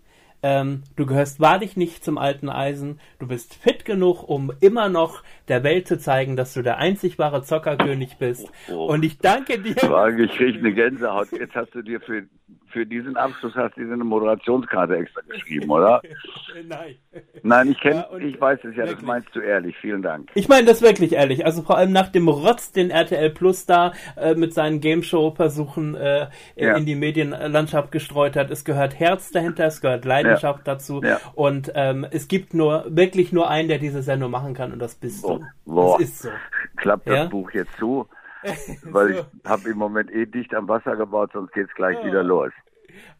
Ähm, 0.43 0.81
du 0.95 1.05
gehörst 1.05 1.39
wahrlich 1.39 1.77
nicht 1.77 2.03
zum 2.03 2.17
alten 2.17 2.49
Eisen. 2.49 2.99
Du 3.19 3.27
bist 3.27 3.53
fit 3.53 3.86
genug, 3.86 4.27
um 4.27 4.51
immer 4.62 4.89
noch 4.89 5.21
der 5.47 5.63
Welt 5.63 5.88
zu 5.88 5.99
zeigen, 5.99 6.36
dass 6.36 6.55
du 6.55 6.63
der 6.63 6.79
einzig 6.79 7.19
wahre 7.19 7.43
Zockerkönig 7.43 8.17
bist. 8.17 8.51
Oh, 8.67 8.73
oh. 8.73 8.93
Und 8.93 9.03
ich 9.03 9.19
danke 9.19 9.60
dir. 9.60 9.75
Ich 9.75 10.31
kriege 10.31 10.57
eine 10.57 10.73
Gänsehaut. 10.73 11.31
Jetzt 11.31 11.53
hast 11.53 11.75
du 11.75 11.84
dir 11.84 12.01
für 12.01 12.23
für 12.72 12.86
diesen 12.86 13.18
Abschluss 13.18 13.54
hast 13.56 13.76
du 13.76 13.86
dir 13.86 13.94
eine 13.94 14.04
Moderationskarte 14.04 14.96
extra 14.96 15.22
geschrieben, 15.28 15.70
oder? 15.70 16.02
Nein. 16.68 16.96
Nein, 17.44 17.72
ich 17.72 17.80
kenne, 17.80 18.08
ja, 18.12 18.18
ich 18.18 18.40
weiß 18.40 18.60
es 18.60 18.72
ja, 18.72 18.78
wirklich. 18.78 18.96
das 18.96 19.06
meinst 19.06 19.36
du 19.36 19.40
ehrlich. 19.42 19.76
Vielen 19.78 20.02
Dank. 20.02 20.30
Ich 20.36 20.48
meine 20.48 20.66
das 20.66 20.82
wirklich 20.82 21.14
ehrlich. 21.14 21.46
Also 21.46 21.62
vor 21.62 21.78
allem 21.78 21.92
nach 21.92 22.10
dem 22.10 22.28
Rotz, 22.28 22.72
den 22.72 22.90
RTL 22.90 23.30
Plus 23.32 23.66
da 23.66 23.94
äh, 24.16 24.36
mit 24.36 24.54
seinen 24.54 24.80
Game 24.80 25.04
Show 25.04 25.32
Versuchen 25.32 25.96
äh, 25.96 26.28
ja. 26.56 26.76
in 26.76 26.86
die 26.86 26.96
Medienlandschaft 26.96 27.92
gestreut 27.92 28.36
hat. 28.36 28.50
Es 28.52 28.64
gehört 28.64 29.00
Herz 29.00 29.32
dahinter, 29.32 29.66
es 29.66 29.82
gehört 29.82 30.06
Leidenschaft 30.06 30.68
ja. 30.68 30.74
dazu. 30.74 31.02
Und 31.34 31.72
ähm, 31.76 32.06
es 32.10 32.28
gibt 32.28 32.54
nur 32.54 32.86
wirklich 32.88 33.32
nur 33.32 33.50
einen, 33.50 33.68
der 33.68 33.80
diese 33.80 34.02
Sendung 34.02 34.32
machen 34.32 34.54
kann, 34.54 34.72
und 34.72 34.80
das 34.80 34.96
bist 34.96 35.24
du. 35.24 35.44
Boah. 35.66 35.98
Das 36.00 36.08
ist 36.08 36.20
so. 36.20 36.30
Klappt 36.78 37.08
das 37.08 37.30
Buch 37.30 37.52
jetzt 37.52 37.76
zu? 37.78 38.08
Weil 38.84 39.13
so. 39.13 39.19
ich 39.19 39.49
habe 39.49 39.69
im 39.69 39.77
Moment 39.77 40.12
eh 40.12 40.25
dicht 40.25 40.54
am 40.54 40.67
Wasser 40.67 40.95
gebaut, 40.95 41.32
sonst 41.34 41.54
geht's 41.54 41.73
gleich 41.75 41.97
oh. 42.01 42.06
wieder 42.06 42.23
los. 42.23 42.51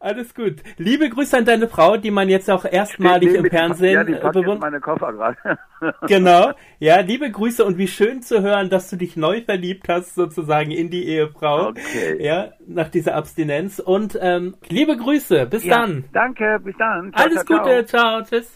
Alles 0.00 0.34
gut. 0.34 0.56
Liebe 0.76 1.08
Grüße 1.08 1.38
an 1.38 1.44
deine 1.44 1.68
Frau, 1.68 1.96
die 1.96 2.10
man 2.10 2.28
jetzt 2.28 2.50
auch 2.50 2.64
erstmalig 2.64 3.34
im 3.34 3.46
Fernsehen 3.46 3.94
ja, 3.94 4.04
die 4.04 4.14
packt 4.14 4.36
äh, 4.36 4.54
meine 4.56 4.80
Koffer 4.80 5.12
gerade. 5.12 5.58
genau. 6.06 6.52
Ja, 6.78 7.00
liebe 7.00 7.30
Grüße 7.30 7.64
und 7.64 7.78
wie 7.78 7.88
schön 7.88 8.22
zu 8.22 8.42
hören, 8.42 8.70
dass 8.70 8.90
du 8.90 8.96
dich 8.96 9.16
neu 9.16 9.42
verliebt 9.42 9.88
hast, 9.88 10.14
sozusagen 10.14 10.70
in 10.70 10.90
die 10.90 11.06
Ehefrau. 11.06 11.68
Okay. 11.68 12.22
Ja, 12.22 12.52
nach 12.66 12.88
dieser 12.88 13.14
Abstinenz. 13.14 13.78
Und 13.78 14.18
ähm, 14.20 14.56
liebe 14.68 14.96
Grüße. 14.96 15.46
Bis 15.46 15.64
ja, 15.64 15.78
dann. 15.78 16.04
Danke. 16.12 16.60
Bis 16.62 16.76
dann. 16.78 17.12
Ciao, 17.12 17.24
Alles 17.24 17.44
ciao, 17.44 17.58
Gute. 17.58 17.86
Ciao. 17.86 18.22
ciao. 18.22 18.22
Tschüss. 18.22 18.50